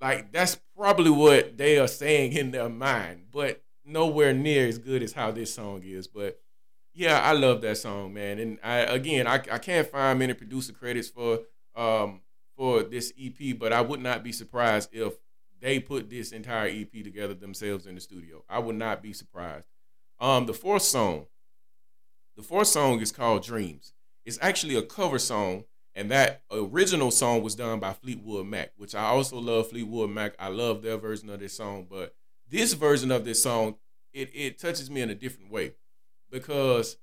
Like 0.00 0.32
that's 0.32 0.58
probably 0.76 1.10
what 1.10 1.58
they 1.58 1.78
are 1.78 1.88
saying 1.88 2.32
in 2.32 2.50
their 2.50 2.68
mind, 2.68 3.26
but 3.30 3.62
nowhere 3.84 4.32
near 4.32 4.66
as 4.66 4.78
good 4.78 5.02
as 5.02 5.12
how 5.12 5.30
this 5.30 5.54
song 5.54 5.82
is. 5.84 6.06
But 6.06 6.40
yeah, 6.94 7.20
I 7.20 7.32
love 7.32 7.60
that 7.62 7.76
song, 7.76 8.14
man. 8.14 8.38
And 8.38 8.58
I 8.62 8.78
again, 8.78 9.26
I, 9.26 9.34
I 9.34 9.58
can't 9.58 9.86
find 9.86 10.18
many 10.18 10.34
producer 10.34 10.72
credits 10.72 11.08
for 11.08 11.40
um 11.76 12.22
for 12.56 12.82
this 12.82 13.12
EP, 13.20 13.58
but 13.58 13.72
I 13.72 13.80
would 13.80 14.00
not 14.00 14.24
be 14.24 14.32
surprised 14.32 14.90
if 14.92 15.18
they 15.60 15.78
put 15.78 16.08
this 16.08 16.32
entire 16.32 16.68
EP 16.68 16.90
together 17.04 17.34
themselves 17.34 17.86
in 17.86 17.94
the 17.94 18.00
studio. 18.00 18.44
I 18.48 18.60
would 18.60 18.76
not 18.76 19.02
be 19.02 19.12
surprised. 19.12 19.68
Um, 20.20 20.46
the 20.46 20.54
fourth 20.54 20.82
song, 20.82 21.26
the 22.36 22.42
fourth 22.42 22.68
song 22.68 23.00
is 23.00 23.12
called 23.12 23.44
Dreams. 23.44 23.92
It's 24.28 24.38
actually 24.42 24.74
a 24.74 24.82
cover 24.82 25.18
song, 25.18 25.64
and 25.94 26.10
that 26.10 26.42
original 26.52 27.10
song 27.10 27.40
was 27.42 27.54
done 27.54 27.80
by 27.80 27.94
Fleetwood 27.94 28.46
Mac, 28.46 28.72
which 28.76 28.94
I 28.94 29.04
also 29.04 29.38
love 29.38 29.70
Fleetwood 29.70 30.10
Mac. 30.10 30.34
I 30.38 30.48
love 30.48 30.82
their 30.82 30.98
version 30.98 31.30
of 31.30 31.40
this 31.40 31.56
song, 31.56 31.86
but 31.88 32.14
this 32.46 32.74
version 32.74 33.10
of 33.10 33.24
this 33.24 33.42
song, 33.42 33.76
it 34.12 34.30
it 34.34 34.58
touches 34.58 34.90
me 34.90 35.00
in 35.00 35.08
a 35.08 35.14
different 35.14 35.50
way 35.50 35.72
because 36.30 36.98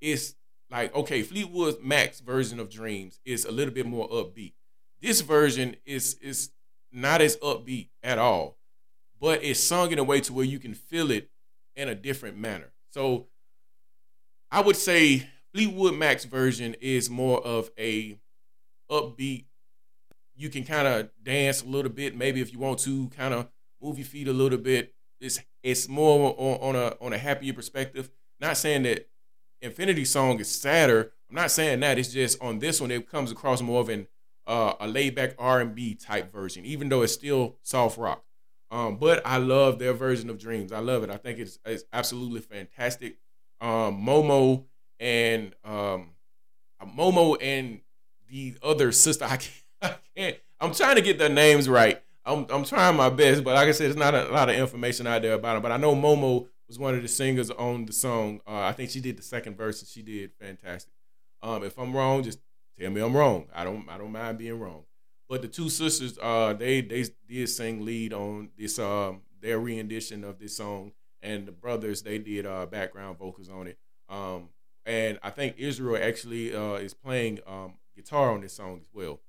it's 0.00 0.34
like 0.68 0.92
okay, 0.96 1.22
Fleetwood 1.22 1.80
Mac's 1.80 2.18
version 2.18 2.58
of 2.58 2.70
Dreams 2.70 3.20
is 3.24 3.44
a 3.44 3.52
little 3.52 3.72
bit 3.72 3.86
more 3.86 4.08
upbeat. 4.08 4.54
This 5.00 5.20
version 5.20 5.76
is 5.86 6.14
is 6.14 6.50
not 6.90 7.20
as 7.20 7.36
upbeat 7.36 7.90
at 8.02 8.18
all, 8.18 8.58
but 9.20 9.44
it's 9.44 9.60
sung 9.60 9.92
in 9.92 10.00
a 10.00 10.04
way 10.04 10.20
to 10.22 10.32
where 10.32 10.44
you 10.44 10.58
can 10.58 10.74
feel 10.74 11.12
it 11.12 11.30
in 11.76 11.88
a 11.88 11.94
different 11.94 12.36
manner. 12.36 12.72
So 12.90 13.28
I 14.50 14.60
would 14.60 14.76
say 14.76 15.28
Fleetwood 15.54 15.94
Mac's 15.94 16.24
version 16.24 16.74
is 16.80 17.08
more 17.08 17.40
of 17.46 17.70
a 17.78 18.18
upbeat. 18.90 19.44
You 20.34 20.48
can 20.50 20.64
kind 20.64 20.88
of 20.88 21.10
dance 21.22 21.62
a 21.62 21.66
little 21.66 21.92
bit, 21.92 22.16
maybe 22.16 22.40
if 22.40 22.52
you 22.52 22.58
want 22.58 22.80
to, 22.80 23.08
kind 23.10 23.32
of 23.32 23.46
move 23.80 23.96
your 23.96 24.04
feet 24.04 24.26
a 24.26 24.32
little 24.32 24.58
bit. 24.58 24.94
It's 25.20 25.40
it's 25.62 25.88
more 25.88 26.34
on, 26.36 26.56
on 26.56 26.76
a 26.76 26.96
on 27.00 27.12
a 27.12 27.18
happier 27.18 27.52
perspective. 27.52 28.10
Not 28.40 28.56
saying 28.56 28.82
that 28.82 29.08
Infinity 29.62 30.04
Song 30.04 30.40
is 30.40 30.50
sadder. 30.50 31.12
I'm 31.30 31.36
not 31.36 31.52
saying 31.52 31.78
that. 31.80 32.00
It's 32.00 32.12
just 32.12 32.42
on 32.42 32.58
this 32.58 32.80
one 32.80 32.90
it 32.90 33.08
comes 33.08 33.30
across 33.30 33.62
more 33.62 33.80
of 33.80 33.88
an 33.88 34.08
uh, 34.48 34.74
a 34.80 34.88
laid 34.88 35.14
back 35.14 35.36
R 35.38 35.60
and 35.60 35.72
B 35.72 35.94
type 35.94 36.32
version, 36.32 36.64
even 36.64 36.88
though 36.88 37.02
it's 37.02 37.12
still 37.12 37.58
soft 37.62 37.96
rock. 37.96 38.24
Um, 38.72 38.96
but 38.96 39.24
I 39.24 39.36
love 39.36 39.78
their 39.78 39.92
version 39.92 40.30
of 40.30 40.38
Dreams. 40.38 40.72
I 40.72 40.80
love 40.80 41.04
it. 41.04 41.10
I 41.10 41.16
think 41.16 41.38
it's, 41.38 41.60
it's 41.64 41.84
absolutely 41.92 42.40
fantastic. 42.40 43.18
Um, 43.60 44.04
Momo 44.04 44.64
and 45.00 45.54
um, 45.64 46.10
Momo 46.84 47.36
and 47.40 47.80
the 48.28 48.56
other 48.62 48.92
sister, 48.92 49.24
I 49.28 49.36
can't, 49.36 49.52
I 49.82 49.94
can't. 50.16 50.36
I'm 50.60 50.72
trying 50.72 50.96
to 50.96 51.02
get 51.02 51.18
their 51.18 51.28
names 51.28 51.68
right. 51.68 52.00
I'm 52.24 52.46
I'm 52.50 52.64
trying 52.64 52.96
my 52.96 53.10
best, 53.10 53.44
but 53.44 53.54
like 53.54 53.68
I 53.68 53.72
said, 53.72 53.90
it's 53.90 53.98
not 53.98 54.14
a 54.14 54.24
lot 54.30 54.48
of 54.48 54.56
information 54.56 55.06
out 55.06 55.22
there 55.22 55.34
about 55.34 55.54
them. 55.54 55.62
But 55.62 55.72
I 55.72 55.76
know 55.76 55.94
Momo 55.94 56.46
was 56.66 56.78
one 56.78 56.94
of 56.94 57.02
the 57.02 57.08
singers 57.08 57.50
on 57.50 57.84
the 57.84 57.92
song. 57.92 58.40
Uh, 58.46 58.60
I 58.60 58.72
think 58.72 58.90
she 58.90 59.00
did 59.00 59.18
the 59.18 59.22
second 59.22 59.56
verse, 59.56 59.80
and 59.80 59.88
she 59.88 60.02
did 60.02 60.32
fantastic. 60.40 60.92
Um, 61.42 61.62
if 61.64 61.78
I'm 61.78 61.94
wrong, 61.94 62.22
just 62.22 62.38
tell 62.78 62.90
me 62.90 63.02
I'm 63.02 63.14
wrong. 63.14 63.46
I 63.54 63.64
don't 63.64 63.88
I 63.88 63.98
don't 63.98 64.12
mind 64.12 64.38
being 64.38 64.58
wrong. 64.58 64.84
But 65.28 65.42
the 65.42 65.48
two 65.48 65.68
sisters, 65.68 66.18
uh, 66.22 66.54
they 66.54 66.80
they 66.80 67.04
did 67.28 67.48
sing 67.48 67.84
lead 67.84 68.12
on 68.14 68.50
this 68.56 68.78
um 68.78 69.22
their 69.40 69.60
rendition 69.60 70.24
of 70.24 70.38
this 70.38 70.56
song, 70.56 70.92
and 71.20 71.46
the 71.46 71.52
brothers 71.52 72.02
they 72.02 72.18
did 72.18 72.46
uh 72.46 72.64
background 72.64 73.18
vocals 73.18 73.50
on 73.50 73.66
it. 73.66 73.78
Um, 74.08 74.48
and 74.86 75.18
I 75.22 75.30
think 75.30 75.56
Israel 75.58 76.02
actually 76.02 76.54
uh 76.54 76.74
is 76.74 76.94
playing 76.94 77.40
um 77.46 77.74
guitar 77.96 78.30
on 78.32 78.40
this 78.40 78.54
song 78.54 78.78
as 78.80 78.88
well. 78.92 79.20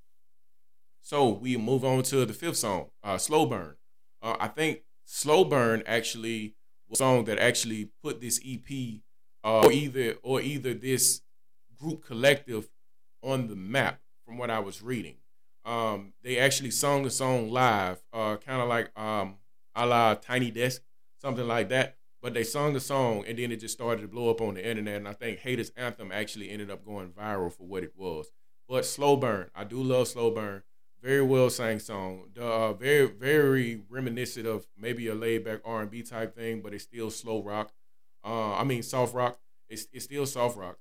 So 1.01 1.29
we 1.29 1.55
move 1.55 1.85
on 1.85 2.01
to 2.03 2.25
the 2.25 2.33
fifth 2.33 2.57
song, 2.57 2.87
uh, 3.03 3.19
Slow 3.19 3.45
Burn. 3.45 3.75
Uh, 4.23 4.37
I 4.39 4.47
think 4.47 4.81
Slow 5.05 5.43
Burn 5.45 5.83
actually 5.85 6.55
was 6.89 6.99
a 6.99 7.03
song 7.03 7.25
that 7.25 7.37
actually 7.37 7.91
put 8.01 8.21
this 8.21 8.39
EP 8.43 9.01
uh, 9.43 9.65
or 9.65 9.71
either 9.71 10.15
or 10.23 10.41
either 10.41 10.73
this 10.73 11.21
group 11.77 12.03
collective 12.03 12.69
on 13.21 13.47
the 13.47 13.55
map 13.55 13.99
from 14.25 14.37
what 14.37 14.49
I 14.49 14.59
was 14.59 14.81
reading. 14.81 15.17
Um, 15.63 16.13
they 16.23 16.37
actually 16.37 16.71
sung 16.71 17.03
the 17.03 17.11
song 17.11 17.49
live, 17.49 18.01
uh, 18.13 18.37
kind 18.37 18.61
of 18.61 18.67
like 18.67 18.89
um, 18.99 19.35
a 19.75 19.85
la 19.85 20.15
Tiny 20.15 20.51
Desk, 20.51 20.81
something 21.21 21.47
like 21.47 21.69
that. 21.69 21.97
But 22.25 22.33
they 22.33 22.43
sung 22.43 22.73
the 22.73 22.79
song 22.79 23.23
and 23.27 23.37
then 23.37 23.51
it 23.51 23.59
just 23.59 23.75
started 23.75 24.01
to 24.01 24.07
blow 24.07 24.31
up 24.31 24.41
on 24.41 24.55
the 24.55 24.67
internet. 24.67 24.95
And 24.95 25.07
I 25.07 25.13
think 25.13 25.37
Haters 25.37 25.71
Anthem 25.77 26.11
actually 26.11 26.49
ended 26.49 26.71
up 26.71 26.83
going 26.83 27.09
viral 27.09 27.53
for 27.53 27.67
what 27.67 27.83
it 27.83 27.93
was. 27.95 28.31
But 28.67 28.83
Slow 28.83 29.15
Burn, 29.15 29.51
I 29.53 29.63
do 29.63 29.79
love 29.83 30.07
Slow 30.07 30.31
Burn. 30.31 30.63
Very 31.03 31.21
well 31.21 31.51
sang 31.51 31.77
song. 31.77 32.29
Uh, 32.35 32.73
very 32.73 33.05
very 33.05 33.83
reminiscent 33.87 34.47
of 34.47 34.65
maybe 34.75 35.07
a 35.07 35.13
laid 35.13 35.45
back 35.45 35.59
R 35.63 35.83
and 35.83 35.91
B 35.91 36.01
type 36.01 36.35
thing, 36.35 36.61
but 36.61 36.73
it's 36.73 36.85
still 36.85 37.11
slow 37.11 37.43
rock. 37.43 37.71
Uh, 38.25 38.55
I 38.55 38.63
mean 38.63 38.81
soft 38.81 39.13
rock. 39.13 39.37
It's 39.69 39.85
it's 39.93 40.05
still 40.05 40.25
soft 40.25 40.57
rock, 40.57 40.79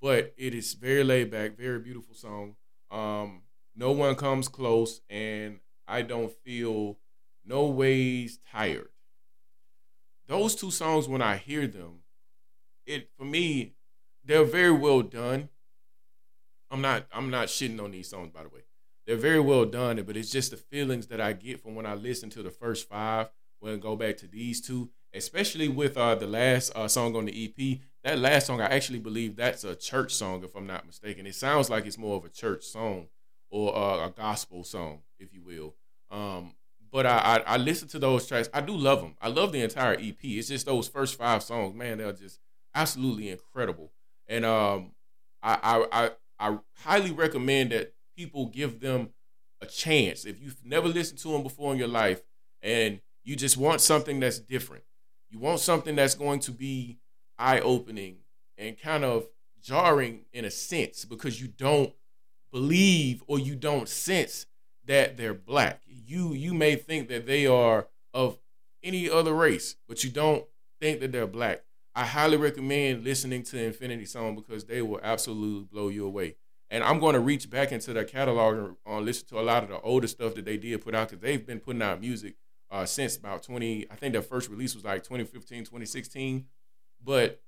but 0.00 0.32
it 0.38 0.54
is 0.54 0.72
very 0.72 1.04
laid 1.04 1.30
back. 1.30 1.58
Very 1.58 1.78
beautiful 1.78 2.14
song. 2.14 2.56
Um, 2.90 3.42
no 3.74 3.92
one 3.92 4.14
comes 4.14 4.48
close, 4.48 5.02
and 5.10 5.60
I 5.86 6.00
don't 6.00 6.32
feel 6.42 6.96
no 7.44 7.66
ways 7.66 8.38
tired. 8.50 8.88
Those 10.26 10.54
two 10.54 10.70
songs, 10.70 11.08
when 11.08 11.22
I 11.22 11.36
hear 11.36 11.66
them, 11.66 12.00
it 12.84 13.10
for 13.16 13.24
me, 13.24 13.74
they're 14.24 14.44
very 14.44 14.72
well 14.72 15.02
done. 15.02 15.48
I'm 16.70 16.80
not 16.80 17.06
I'm 17.12 17.30
not 17.30 17.48
shitting 17.48 17.82
on 17.82 17.92
these 17.92 18.08
songs 18.08 18.30
by 18.30 18.42
the 18.42 18.48
way. 18.48 18.62
They're 19.06 19.16
very 19.16 19.40
well 19.40 19.64
done, 19.64 20.02
but 20.02 20.16
it's 20.16 20.32
just 20.32 20.50
the 20.50 20.56
feelings 20.56 21.06
that 21.08 21.20
I 21.20 21.32
get 21.32 21.62
from 21.62 21.76
when 21.76 21.86
I 21.86 21.94
listen 21.94 22.28
to 22.30 22.42
the 22.42 22.50
first 22.50 22.88
five. 22.88 23.28
When 23.60 23.74
I 23.74 23.76
go 23.76 23.96
back 23.96 24.18
to 24.18 24.26
these 24.26 24.60
two, 24.60 24.90
especially 25.14 25.68
with 25.68 25.96
uh, 25.96 26.14
the 26.14 26.26
last 26.26 26.72
uh, 26.76 26.88
song 26.88 27.16
on 27.16 27.24
the 27.26 27.54
EP. 27.58 27.78
That 28.04 28.18
last 28.18 28.46
song, 28.46 28.60
I 28.60 28.66
actually 28.66 28.98
believe 28.98 29.34
that's 29.34 29.64
a 29.64 29.74
church 29.74 30.12
song, 30.12 30.44
if 30.44 30.54
I'm 30.54 30.66
not 30.66 30.86
mistaken. 30.86 31.26
It 31.26 31.34
sounds 31.34 31.70
like 31.70 31.86
it's 31.86 31.98
more 31.98 32.16
of 32.16 32.24
a 32.24 32.28
church 32.28 32.64
song 32.64 33.08
or 33.50 33.76
uh, 33.76 34.06
a 34.06 34.10
gospel 34.10 34.62
song, 34.62 35.00
if 35.18 35.32
you 35.32 35.42
will. 35.42 35.74
Um, 36.10 36.54
but 36.90 37.06
I, 37.06 37.18
I, 37.46 37.54
I 37.54 37.56
listen 37.56 37.88
to 37.88 37.98
those 37.98 38.26
tracks. 38.26 38.48
I 38.52 38.60
do 38.60 38.76
love 38.76 39.00
them. 39.00 39.16
I 39.20 39.28
love 39.28 39.52
the 39.52 39.62
entire 39.62 39.94
EP. 39.94 40.16
It's 40.22 40.48
just 40.48 40.66
those 40.66 40.88
first 40.88 41.16
five 41.16 41.42
songs, 41.42 41.74
man. 41.74 41.98
They're 41.98 42.12
just 42.12 42.40
absolutely 42.74 43.30
incredible. 43.30 43.92
And 44.28 44.44
um, 44.44 44.92
I, 45.42 45.58
I 45.62 46.04
I 46.04 46.10
I 46.50 46.58
highly 46.82 47.12
recommend 47.12 47.72
that 47.72 47.94
people 48.16 48.46
give 48.46 48.80
them 48.80 49.10
a 49.60 49.66
chance. 49.66 50.24
If 50.24 50.40
you've 50.40 50.64
never 50.64 50.88
listened 50.88 51.18
to 51.20 51.28
them 51.28 51.42
before 51.42 51.72
in 51.72 51.78
your 51.78 51.88
life, 51.88 52.22
and 52.62 53.00
you 53.24 53.36
just 53.36 53.56
want 53.56 53.80
something 53.80 54.20
that's 54.20 54.38
different, 54.38 54.84
you 55.30 55.38
want 55.38 55.60
something 55.60 55.96
that's 55.96 56.14
going 56.14 56.40
to 56.40 56.52
be 56.52 56.98
eye 57.38 57.60
opening 57.60 58.18
and 58.56 58.78
kind 58.78 59.04
of 59.04 59.26
jarring 59.62 60.24
in 60.32 60.44
a 60.44 60.50
sense 60.50 61.04
because 61.04 61.40
you 61.40 61.48
don't 61.48 61.92
believe 62.52 63.22
or 63.26 63.38
you 63.38 63.54
don't 63.54 63.88
sense 63.88 64.46
that 64.86 65.16
they're 65.16 65.34
black. 65.34 65.82
You 65.86 66.32
you 66.32 66.54
may 66.54 66.76
think 66.76 67.08
that 67.08 67.26
they 67.26 67.46
are 67.46 67.88
of 68.14 68.38
any 68.82 69.10
other 69.10 69.34
race, 69.34 69.76
but 69.88 70.04
you 70.04 70.10
don't 70.10 70.44
think 70.80 71.00
that 71.00 71.12
they're 71.12 71.26
black. 71.26 71.62
I 71.94 72.04
highly 72.04 72.36
recommend 72.36 73.04
listening 73.04 73.42
to 73.44 73.62
Infinity 73.62 74.04
Song 74.04 74.34
because 74.34 74.64
they 74.64 74.82
will 74.82 75.00
absolutely 75.02 75.64
blow 75.64 75.88
you 75.88 76.04
away. 76.06 76.36
And 76.68 76.82
I'm 76.84 76.98
going 76.98 77.14
to 77.14 77.20
reach 77.20 77.48
back 77.48 77.72
into 77.72 77.92
their 77.92 78.04
catalog 78.04 78.56
and 78.56 78.76
uh, 78.86 78.98
listen 79.00 79.26
to 79.28 79.40
a 79.40 79.42
lot 79.42 79.62
of 79.62 79.68
the 79.68 79.80
older 79.80 80.06
stuff 80.06 80.34
that 80.34 80.44
they 80.44 80.56
did 80.56 80.82
put 80.82 80.94
out 80.94 81.08
because 81.08 81.22
they've 81.22 81.46
been 81.46 81.60
putting 81.60 81.82
out 81.82 82.00
music 82.00 82.34
uh, 82.70 82.84
since 82.84 83.16
about 83.16 83.42
20. 83.44 83.86
I 83.90 83.94
think 83.94 84.12
their 84.12 84.22
first 84.22 84.50
release 84.50 84.74
was 84.74 84.84
like 84.84 85.04
2015, 85.04 85.60
2016. 85.60 86.44
But 87.02 87.40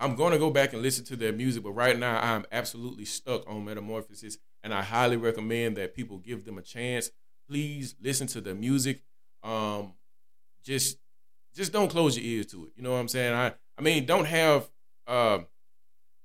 I'm 0.00 0.16
going 0.16 0.32
to 0.32 0.38
go 0.38 0.50
back 0.50 0.72
and 0.72 0.82
listen 0.82 1.04
to 1.06 1.16
their 1.16 1.32
music. 1.32 1.62
But 1.62 1.72
right 1.72 1.98
now, 1.98 2.18
I'm 2.20 2.46
absolutely 2.50 3.04
stuck 3.04 3.48
on 3.48 3.64
Metamorphosis, 3.64 4.38
and 4.64 4.72
I 4.72 4.82
highly 4.82 5.18
recommend 5.18 5.76
that 5.76 5.94
people 5.94 6.16
give 6.18 6.44
them 6.44 6.56
a 6.58 6.62
chance. 6.62 7.10
Please 7.48 7.94
listen 8.02 8.26
to 8.28 8.40
the 8.40 8.54
music. 8.54 9.02
Um, 9.42 9.92
just 10.64 10.98
just 11.54 11.72
don't 11.72 11.90
close 11.90 12.16
your 12.16 12.26
ears 12.26 12.46
to 12.46 12.64
it. 12.64 12.72
You 12.74 12.82
know 12.82 12.92
what 12.92 12.98
I'm 12.98 13.08
saying? 13.08 13.34
I 13.34 13.52
I 13.78 13.82
mean, 13.82 14.06
don't 14.06 14.24
have 14.24 14.70
uh, 15.06 15.40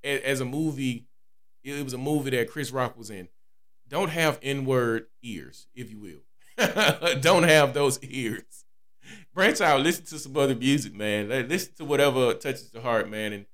as 0.03 0.39
a 0.39 0.45
movie. 0.45 1.05
It 1.63 1.83
was 1.83 1.93
a 1.93 1.97
movie 1.97 2.29
that 2.31 2.49
Chris 2.49 2.71
Rock 2.71 2.97
was 2.97 3.09
in. 3.09 3.27
Don't 3.89 4.09
have 4.09 4.39
N 4.41 4.65
word 4.65 5.07
ears, 5.21 5.67
if 5.75 5.91
you 5.91 5.99
will. 5.99 7.17
don't 7.19 7.43
have 7.43 7.73
those 7.73 8.01
ears. 8.01 8.65
Branch 9.33 9.59
out, 9.59 9.81
listen 9.81 10.05
to 10.05 10.19
some 10.19 10.37
other 10.37 10.55
music, 10.55 10.93
man. 10.93 11.27
Listen 11.27 11.73
to 11.77 11.85
whatever 11.85 12.33
touches 12.33 12.71
your 12.73 12.83
heart, 12.83 13.09
man. 13.09 13.33
And 13.33 13.45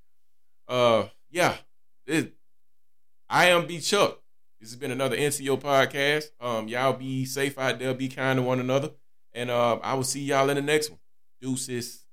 uh, 0.67 1.06
yeah, 1.32 1.56
it, 2.06 2.34
I 3.28 3.48
am 3.48 3.65
B 3.65 3.80
Chuck. 3.80 4.21
This 4.60 4.70
has 4.72 4.80
been 4.80 4.91
another 4.91 5.18
NCO 5.18 5.60
podcast. 5.62 6.30
Um, 6.39 6.68
y'all 6.68 6.94
be 6.94 7.26
safe 7.26 7.58
out 7.58 7.80
there, 7.80 7.94
be 7.94 8.08
kind 8.08 8.38
to 8.38 8.44
one 8.44 8.60
another, 8.60 8.91
and 9.34 9.50
uh, 9.50 9.76
I 9.84 9.94
will 9.96 10.04
see 10.04 10.24
y'all 10.24 10.50
in 10.50 10.56
the 10.56 10.62
next 10.62 10.89
one. 10.89 11.00
Deuces. 11.41 12.05